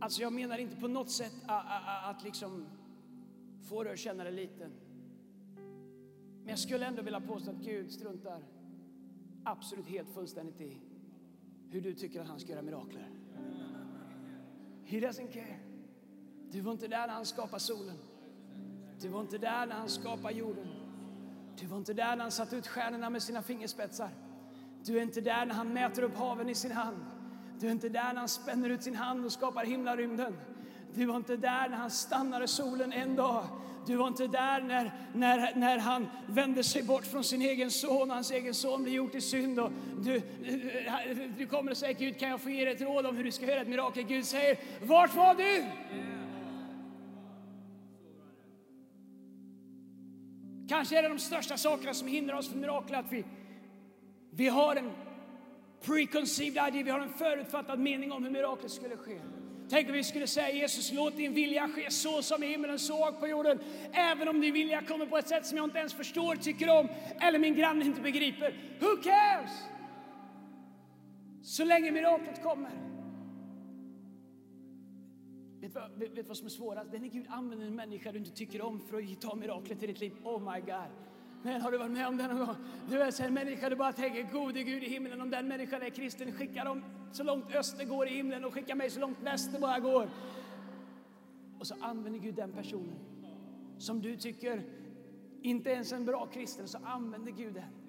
Alltså 0.00 0.22
jag 0.22 0.32
menar 0.32 0.58
inte 0.58 0.76
på 0.76 0.88
något 0.88 1.10
sätt 1.10 1.34
att, 1.46 2.16
att 2.16 2.24
liksom 2.24 2.66
få 3.68 3.82
dig 3.82 3.92
att 3.92 3.98
känna 3.98 4.24
dig 4.24 4.32
liten. 4.32 4.70
Men 6.40 6.48
jag 6.48 6.58
skulle 6.58 6.86
ändå 6.86 7.02
vilja 7.02 7.20
påstå 7.20 7.50
att 7.50 7.56
Gud 7.56 7.92
struntar 7.92 8.42
absolut 9.44 9.86
helt 9.86 10.10
fullständigt 10.10 10.60
i 10.60 10.80
hur 11.70 11.80
du 11.80 11.94
tycker 11.94 12.20
att 12.20 12.28
han 12.28 12.40
ska 12.40 12.52
göra 12.52 12.62
mirakler. 12.62 13.19
He 14.90 15.00
doesn't 15.00 15.32
care. 15.32 15.58
Du 16.50 16.60
var 16.60 16.72
inte 16.72 16.88
där 16.88 17.06
när 17.06 17.14
han 17.14 17.26
skapade 17.26 17.60
solen. 17.60 17.98
Du 19.00 19.08
var 19.08 19.20
inte 19.20 19.38
där 19.38 19.66
när 19.66 19.74
han 19.74 19.88
skapade 19.88 20.34
jorden. 20.34 20.68
Du 21.60 21.66
var 21.66 21.78
inte 21.78 21.94
där 21.94 22.16
när 22.16 22.22
han 22.22 22.30
satte 22.30 22.56
ut 22.56 22.66
stjärnorna 22.66 23.10
med 23.10 23.22
sina 23.22 23.42
fingerspetsar. 23.42 24.10
Du 24.84 24.98
är 24.98 25.02
inte 25.02 25.20
där 25.20 25.46
när 25.46 25.54
han 25.54 25.72
mäter 25.72 26.02
upp 26.02 26.16
haven 26.16 26.48
i 26.48 26.54
sin 26.54 26.72
hand. 26.72 26.96
Du 27.58 27.66
är 27.66 27.70
inte 27.70 27.88
där 27.88 28.12
när 28.12 28.20
han 28.20 28.28
spänner 28.28 28.70
ut 28.70 28.82
sin 28.82 28.94
hand 28.94 29.24
och 29.24 29.32
skapar 29.32 29.64
himlarymden. 29.64 30.36
Du 30.94 31.06
var 31.06 31.16
inte 31.16 31.36
där 31.36 31.68
när 31.68 31.76
han 31.76 31.90
stannade 31.90 32.48
solen 32.48 32.92
en 32.92 33.16
dag. 33.16 33.44
Du 33.86 33.96
var 33.96 34.08
inte 34.08 34.26
där 34.26 34.60
när, 34.62 34.92
när, 35.14 35.54
när 35.56 35.78
han 35.78 36.08
vände 36.26 36.64
sig 36.64 36.82
bort 36.82 37.06
från 37.06 37.24
sin 37.24 37.42
egen 37.42 37.70
son 37.70 38.10
och 38.10 38.14
hans 38.14 38.30
egen 38.30 38.54
son 38.54 38.82
blev 38.82 38.94
gjort 38.94 39.14
i 39.14 39.20
synd. 39.20 39.58
Och 39.58 39.70
du, 40.04 40.22
du 41.38 41.46
kommer 41.46 41.70
och 41.70 41.76
säger 41.76 41.94
Gud 41.94 42.18
kan 42.18 42.28
jag 42.28 42.40
få 42.40 42.50
ge 42.50 42.64
dig 42.64 42.74
ett 42.74 42.80
råd 42.80 43.06
om 43.06 43.16
hur 43.16 43.24
du 43.24 43.32
ska 43.32 43.46
göra 43.46 43.60
ett 43.60 43.68
mirakel? 43.68 44.04
Gud 44.04 44.26
säger 44.26 44.58
vart 44.82 45.14
var 45.14 45.34
du? 45.34 45.64
Kanske 50.68 50.98
är 50.98 51.02
det 51.02 51.08
de 51.08 51.18
största 51.18 51.56
sakerna 51.56 51.94
som 51.94 52.08
hindrar 52.08 52.36
oss 52.38 52.48
från 52.48 52.60
mirakel 52.60 52.94
att 52.94 53.12
vi, 53.12 53.24
vi 54.30 54.48
har 54.48 54.76
en 54.76 54.90
preconceived 55.80 56.68
idea, 56.68 56.84
vi 56.84 56.90
har 56.90 57.00
en 57.00 57.12
förutfattad 57.12 57.78
mening 57.78 58.12
om 58.12 58.24
hur 58.24 58.30
miraklet 58.30 58.70
skulle 58.70 58.96
ske. 58.96 59.20
Tänk 59.70 59.88
om 59.88 59.92
vi 59.92 60.04
skulle 60.04 60.26
säga 60.26 60.50
Jesus, 60.50 60.92
låt 60.92 61.16
din 61.16 61.34
vilja 61.34 61.68
ske 61.68 61.90
så 61.90 62.22
som 62.22 62.42
i 62.42 62.46
himlen, 62.46 62.78
så 62.78 63.12
på 63.12 63.26
jorden. 63.26 63.58
Även 63.92 64.28
om 64.28 64.40
din 64.40 64.54
vilja 64.54 64.82
kommer 64.82 65.06
på 65.06 65.18
ett 65.18 65.28
sätt 65.28 65.46
som 65.46 65.56
jag 65.56 65.64
inte 65.64 65.78
ens 65.78 65.94
förstår, 65.94 66.36
tycker 66.36 66.80
om 66.80 66.88
eller 67.20 67.38
min 67.38 67.54
granne 67.54 67.84
inte 67.84 68.00
begriper. 68.00 68.54
Who 68.80 69.02
cares? 69.02 69.50
Så 71.42 71.64
länge 71.64 71.90
miraklet 71.90 72.42
kommer. 72.42 72.70
Vet 75.60 75.74
du 75.74 75.80
vad, 75.80 75.98
vet, 75.98 76.18
vet 76.18 76.28
vad 76.28 76.36
som 76.36 76.46
är 76.46 76.50
svårast? 76.50 76.90
Det 76.90 76.96
är 76.96 77.00
när 77.00 77.08
Gud 77.08 77.26
använder 77.28 77.66
en 77.66 77.74
människa 77.74 78.12
du 78.12 78.18
inte 78.18 78.30
tycker 78.30 78.62
om 78.62 78.80
för 78.80 78.98
att 78.98 79.20
ta 79.20 79.34
miraklet 79.34 79.82
i 79.82 79.86
ditt 79.86 80.00
liv. 80.00 80.12
Oh 80.24 80.52
my 80.52 80.60
God. 80.60 81.09
Men 81.42 81.60
har 81.60 81.72
du 81.72 81.78
varit 81.78 81.90
med 81.90 82.08
om 82.08 82.16
det 82.16 82.26
någon 82.26 82.46
gång? 82.46 82.56
Du 82.88 83.02
är 83.02 83.22
en 83.22 83.34
människa 83.34 83.68
du 83.68 83.76
bara 83.76 83.92
tänker, 83.92 84.32
gode 84.32 84.62
Gud 84.62 84.82
i 84.82 84.88
himlen, 84.88 85.20
om 85.20 85.30
den 85.30 85.48
människan 85.48 85.82
är 85.82 85.90
kristen, 85.90 86.32
skicka 86.32 86.64
dem 86.64 86.84
så 87.12 87.22
långt 87.22 87.54
öster 87.54 87.84
går 87.84 88.08
i 88.08 88.10
himlen 88.10 88.44
och 88.44 88.54
skicka 88.54 88.74
mig 88.74 88.90
så 88.90 89.00
långt 89.00 89.18
väster 89.22 89.60
bara 89.60 89.78
går. 89.78 90.10
Och 91.58 91.66
så 91.66 91.74
använder 91.80 92.20
Gud 92.20 92.34
den 92.34 92.52
personen 92.52 92.98
som 93.78 94.00
du 94.00 94.16
tycker 94.16 94.62
inte 95.42 95.70
ens 95.70 95.92
är 95.92 95.96
en 95.96 96.04
bra 96.04 96.26
kristen, 96.26 96.68
så 96.68 96.78
använder 96.84 97.32
Gud 97.32 97.54
den. 97.54 97.79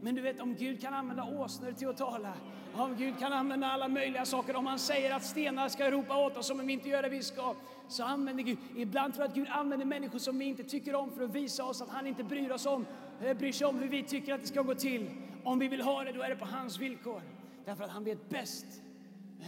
Men 0.00 0.14
du 0.14 0.22
vet, 0.22 0.40
om 0.40 0.54
Gud 0.54 0.80
kan 0.80 0.94
använda 0.94 1.24
åsnor 1.24 1.72
till 1.72 1.88
att 1.88 1.96
tala, 1.96 2.34
om 2.74 2.96
Gud 2.96 3.18
kan 3.18 3.32
använda 3.32 3.66
alla 3.66 3.88
möjliga 3.88 4.24
saker, 4.24 4.56
om 4.56 4.66
han 4.66 4.78
säger 4.78 5.14
att 5.14 5.24
stenar 5.24 5.68
ska 5.68 5.90
ropa 5.90 6.26
åt 6.26 6.36
oss 6.36 6.50
om 6.50 6.66
vi 6.66 6.72
inte 6.72 6.88
gör 6.88 7.02
det 7.02 7.08
vi 7.08 7.22
ska, 7.22 7.54
så 7.88 8.04
använder 8.04 8.42
Gud. 8.42 8.58
Ibland 8.76 9.14
tror 9.14 9.24
jag 9.24 9.30
att 9.30 9.36
Gud 9.36 9.48
använder 9.50 9.86
människor 9.86 10.18
som 10.18 10.38
vi 10.38 10.44
inte 10.44 10.64
tycker 10.64 10.94
om 10.94 11.10
för 11.10 11.24
att 11.24 11.34
visa 11.34 11.64
oss 11.64 11.82
att 11.82 11.88
han 11.88 12.06
inte 12.06 12.24
bryr, 12.24 12.52
oss 12.52 12.66
om, 12.66 12.86
eh, 13.20 13.36
bryr 13.36 13.52
sig 13.52 13.66
om 13.66 13.78
hur 13.78 13.88
vi 13.88 14.02
tycker 14.02 14.34
att 14.34 14.40
det 14.40 14.46
ska 14.46 14.62
gå 14.62 14.74
till. 14.74 15.10
Om 15.44 15.58
vi 15.58 15.68
vill 15.68 15.80
ha 15.80 16.04
det, 16.04 16.12
då 16.12 16.22
är 16.22 16.28
det 16.28 16.36
på 16.36 16.44
hans 16.44 16.78
villkor. 16.78 17.22
Därför 17.64 17.84
att 17.84 17.90
han 17.90 18.04
vet 18.04 18.28
bäst. 18.28 18.66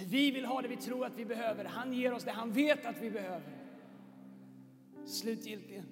Vi 0.07 0.31
vill 0.31 0.45
ha 0.45 0.63
det 0.63 0.69
vi 0.69 0.77
tror 0.77 1.07
att 1.07 1.17
vi 1.17 1.25
behöver. 1.25 1.65
Han 1.65 1.93
ger 1.93 2.13
oss 2.13 2.25
det 2.25 2.31
han 2.31 2.53
vet 2.53 2.87
att 2.87 3.03
vi 3.03 3.11
behöver. 3.11 3.57
Slutgiltigen, 5.07 5.87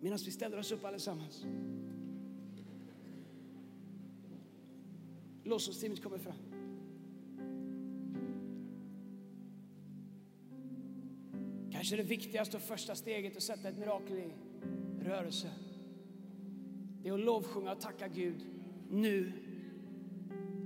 medan 0.00 0.18
vi 0.24 0.30
ställer 0.30 0.58
oss 0.58 0.72
upp 0.72 0.84
allesammans. 0.84 1.44
Lovsångsteamet 5.44 6.02
kommer 6.02 6.18
fram. 6.18 6.36
Kanske 11.72 11.96
det 11.96 12.02
viktigaste 12.02 12.56
och 12.56 12.62
första 12.62 12.94
steget 12.94 13.36
att 13.36 13.42
sätta 13.42 13.68
ett 13.68 13.78
mirakel 13.78 14.18
i 14.18 14.32
rörelse. 15.04 15.50
Det 17.02 17.08
är 17.08 17.12
att 17.12 17.20
lovsjunga 17.20 17.72
och 17.72 17.80
tacka 17.80 18.08
Gud 18.08 18.46
nu 18.90 19.32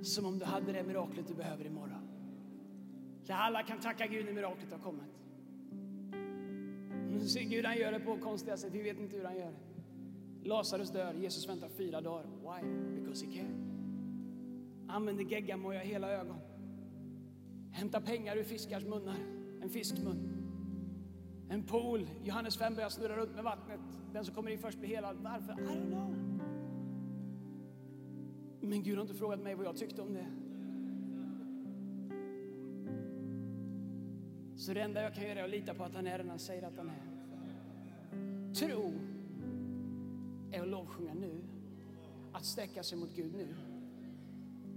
som 0.03 0.27
om 0.27 0.39
du 0.39 0.45
hade 0.45 0.73
det 0.73 0.83
miraklet 0.83 1.29
du 1.29 1.35
behöver 1.35 1.67
imorgon. 1.67 2.09
Så 3.23 3.33
alla 3.33 3.63
kan 3.63 3.81
tacka 3.81 4.07
Gud 4.07 4.25
när 4.25 4.33
miraklet 4.33 4.73
har 4.73 4.79
kommit. 4.79 5.03
Men 7.11 7.29
ser 7.29 7.43
Gud 7.43 7.65
han 7.65 7.77
gör 7.77 7.93
det 7.93 8.01
på 8.01 8.17
konstiga 8.17 8.57
sätt, 8.57 8.73
vi 8.73 8.83
vet 8.83 9.01
inte 9.01 9.17
hur 9.17 9.25
han 9.25 9.37
gör 9.37 9.51
det. 9.51 10.49
Lazarus 10.49 10.91
dör, 10.91 11.15
Jesus 11.15 11.49
väntar 11.49 11.69
fyra 11.69 12.01
dagar. 12.01 12.25
Why? 12.25 12.69
Because 13.01 13.27
he 13.27 13.33
can. 13.33 13.68
Använder 14.89 15.25
geggamoja 15.25 15.81
hela 15.81 16.11
ögon. 16.11 16.37
Hämtar 17.73 18.01
pengar 18.01 18.37
ur 18.37 18.45
fiskars 18.45 18.85
munnar, 18.85 19.17
en 19.63 19.71
fiskmun. 19.71 20.39
En 21.51 21.63
pool, 21.63 22.11
Johannes 22.25 22.57
5 22.57 22.75
börjar 22.75 22.89
snurra 22.89 23.17
runt 23.17 23.35
med 23.35 23.45
vattnet. 23.45 23.81
Den 24.13 24.25
som 24.25 24.35
kommer 24.35 24.51
in 24.51 24.59
först 24.59 24.79
blir 24.79 24.89
helad. 24.89 25.17
Varför? 25.21 25.53
I 25.53 25.65
don't 25.65 25.87
know. 25.87 26.15
Men 28.61 28.83
Gud 28.83 28.97
har 28.97 29.03
inte 29.03 29.15
frågat 29.15 29.41
mig 29.41 29.55
vad 29.55 29.67
jag 29.67 29.77
tyckte 29.77 30.03
om 30.03 30.15
det. 30.15 30.27
Så 34.57 34.75
det 34.75 34.81
enda 34.81 35.03
jag 35.03 35.15
kan 35.15 35.25
göra 35.25 35.39
är 35.41 35.45
att 35.45 35.51
lita 35.51 35.75
på 35.75 35.85
att 35.85 35.95
han 35.95 36.07
är 36.07 36.19
den 36.19 36.29
han 36.29 36.39
säger 36.39 36.63
att 36.63 36.77
han 36.77 36.91
är. 36.91 37.19
Tro 38.55 38.93
är 40.53 40.63
att 40.63 40.69
lovsjunga 40.69 41.15
nu. 41.15 41.45
Att 42.33 42.45
sträcka 42.45 42.83
sig 42.83 42.99
mot 42.99 43.15
Gud 43.17 43.35
nu. 43.35 43.55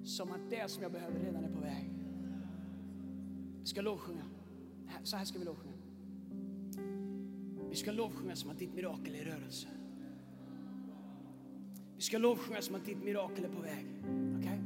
Som 0.04 0.32
att 0.32 0.50
det 0.50 0.72
som 0.72 0.84
jag 0.84 0.92
behöver 0.92 1.20
redan 1.20 1.44
är 1.44 1.50
på 1.50 1.60
väg. 1.60 1.90
Vi 3.60 3.66
ska 3.66 3.82
lovsjunga. 3.82 4.24
Så 5.04 5.18
här 5.18 5.26
ska 5.26 5.40
vi 5.40 5.46
lovsjunga. 5.46 5.74
Vi 7.70 7.76
ska 7.76 7.92
lovsjunga 7.92 8.36
som 8.36 8.50
att 8.50 8.60
ditt 8.60 8.74
mirakel 8.74 9.16
är 9.16 9.20
i 9.20 9.26
rörelse. 9.26 9.68
Vi 11.96 12.02
ska 12.02 12.18
lovsjunga 12.18 12.62
som 12.62 12.76
att 12.76 12.86
ditt 12.86 13.04
mirakel 13.04 13.46
är 13.46 13.50
på 13.50 13.62
väg. 13.62 13.86
Okay? 14.40 14.60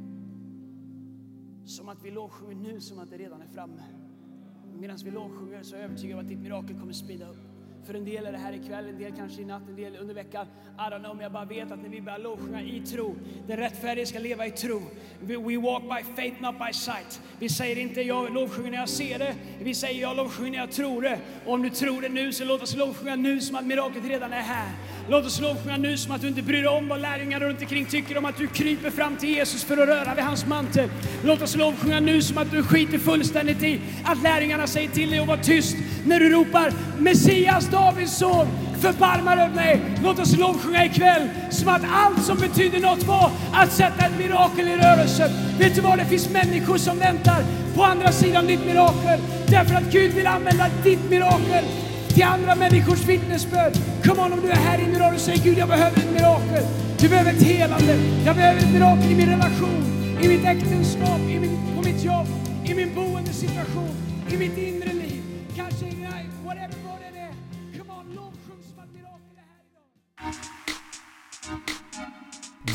Som 1.64 1.88
att 1.88 2.04
vi 2.04 2.10
lovsjunger 2.10 2.54
nu 2.54 2.80
som 2.80 2.98
att 2.98 3.10
det 3.10 3.16
redan 3.16 3.42
är 3.42 3.46
framme. 3.46 3.82
Medan 4.74 4.96
vi 5.04 5.10
lovsjunger 5.10 5.62
så 5.62 5.76
är 5.76 5.80
jag 5.80 5.84
övertygad 5.84 6.18
om 6.18 6.24
att 6.24 6.28
ditt 6.28 6.38
mirakel 6.38 6.80
kommer 6.80 6.92
sprida 6.92 7.30
upp. 7.30 7.45
För 7.86 7.94
en 7.94 8.04
del 8.04 8.26
är 8.26 8.32
det 8.32 8.38
här 8.38 8.52
ikväll, 8.52 8.88
en 8.88 8.98
del 8.98 9.12
kanske 9.16 9.42
i 9.42 9.44
natt, 9.44 9.62
en 9.68 9.76
del 9.76 9.96
under 9.96 10.14
veckan. 10.14 10.46
I 10.78 10.90
don't 10.90 10.98
know, 10.98 11.16
men 11.16 11.22
jag 11.22 11.32
bara 11.32 11.44
vet 11.44 11.72
att 11.72 11.82
när 11.82 11.88
vi 11.88 12.00
börjar 12.00 12.18
lovsjunga 12.18 12.62
i 12.62 12.80
tro, 12.80 13.14
den 13.46 13.56
rättfärdige 13.56 14.06
ska 14.06 14.18
leva 14.18 14.46
i 14.46 14.50
tro. 14.50 14.82
We, 15.20 15.36
we 15.36 15.56
walk 15.56 15.82
by 15.82 16.22
faith, 16.22 16.42
not 16.42 16.58
by 16.58 16.72
sight. 16.72 17.20
Vi 17.38 17.48
säger 17.48 17.78
inte 17.78 18.02
jag 18.02 18.34
lovsjunger 18.34 18.70
när 18.70 18.78
jag 18.78 18.88
ser 18.88 19.18
det, 19.18 19.34
vi 19.62 19.74
säger 19.74 20.02
jag 20.02 20.16
lovsjunger 20.16 20.50
när 20.50 20.58
jag 20.58 20.70
tror 20.70 21.02
det. 21.02 21.18
Och 21.46 21.52
om 21.52 21.62
du 21.62 21.70
tror 21.70 22.02
det 22.02 22.08
nu 22.08 22.32
så 22.32 22.44
låt 22.44 22.62
oss 22.62 22.76
lovsjunga 22.76 23.16
nu 23.16 23.40
som 23.40 23.56
att 23.56 23.66
miraklet 23.66 24.04
redan 24.04 24.32
är 24.32 24.40
här. 24.40 24.68
Låt 25.08 25.26
oss 25.26 25.40
lovsjunga 25.40 25.76
nu 25.76 25.96
som 25.96 26.12
att 26.12 26.20
du 26.20 26.28
inte 26.28 26.42
bryr 26.42 26.62
dig 26.62 26.68
om 26.68 26.88
vad 26.88 27.00
lärjungar 27.00 27.40
runt 27.40 27.60
omkring 27.60 27.86
tycker 27.86 28.18
om 28.18 28.24
att 28.24 28.36
du 28.36 28.46
kryper 28.46 28.90
fram 28.90 29.16
till 29.16 29.28
Jesus 29.28 29.64
för 29.64 29.76
att 29.76 29.88
röra 29.88 30.14
vid 30.14 30.24
hans 30.24 30.46
mantel. 30.46 30.88
Låt 31.24 31.42
oss 31.42 31.56
lovsjunga 31.56 32.00
nu 32.00 32.22
som 32.22 32.38
att 32.38 32.50
du 32.50 32.62
skiter 32.62 32.98
fullständigt 32.98 33.62
i 33.62 33.80
att 34.04 34.22
lärjungarna 34.22 34.66
säger 34.66 34.88
till 34.88 35.10
dig 35.10 35.18
att 35.18 35.26
vara 35.26 35.42
tyst 35.42 35.76
när 36.06 36.20
du 36.20 36.28
ropar 36.28 36.72
Messias, 36.98 37.70
Davids 37.76 38.16
son, 38.16 38.46
förbarma 38.80 39.36
dig 39.36 39.44
över 39.44 39.54
mig. 39.54 39.80
Låt 40.02 40.18
oss 40.18 40.36
lovsjunga 40.36 40.84
ikväll 40.84 41.28
som 41.50 41.68
att 41.68 41.82
allt 41.92 42.24
som 42.24 42.38
betyder 42.38 42.80
något 42.80 43.02
var 43.02 43.30
att 43.52 43.72
sätta 43.72 44.06
ett 44.06 44.18
mirakel 44.18 44.68
i 44.68 44.76
rörelse. 44.76 45.30
Vet 45.58 45.74
du 45.74 45.80
vad? 45.80 45.98
Det 45.98 46.04
finns 46.04 46.30
människor 46.30 46.78
som 46.78 46.98
väntar 46.98 47.44
på 47.74 47.82
andra 47.82 48.12
sidan 48.12 48.46
ditt 48.46 48.66
mirakel 48.66 49.20
därför 49.46 49.74
att 49.74 49.92
Gud 49.92 50.12
vill 50.12 50.26
använda 50.26 50.66
ditt 50.84 51.10
mirakel 51.10 51.64
till 52.08 52.24
andra 52.24 52.54
människors 52.54 53.04
vittnesbörd. 53.04 53.72
Kom 54.04 54.18
on, 54.18 54.32
om 54.32 54.40
du 54.42 54.50
är 54.50 54.56
här 54.56 54.78
inne 54.78 54.96
idag 54.96 55.14
och 55.14 55.20
säger 55.20 55.44
Gud, 55.44 55.58
jag 55.58 55.68
behöver 55.68 55.96
ett 55.98 56.12
mirakel. 56.12 56.64
Du 57.00 57.08
behöver 57.08 57.30
ett 57.32 57.42
helande. 57.42 57.96
Jag 58.26 58.36
behöver 58.36 58.60
ett 58.60 58.72
mirakel 58.72 59.10
i 59.12 59.14
min 59.14 59.30
relation, 59.30 59.82
i 60.22 60.28
mitt 60.28 60.44
äktenskap, 60.44 61.20
i 61.20 61.38
min, 61.38 61.58
på 61.76 61.82
mitt 61.82 62.04
jobb, 62.04 62.26
i 62.64 62.74
min 62.74 62.94
boendesituation, 62.94 63.94
i 64.30 64.36
mitt 64.36 64.58
inre 64.58 64.95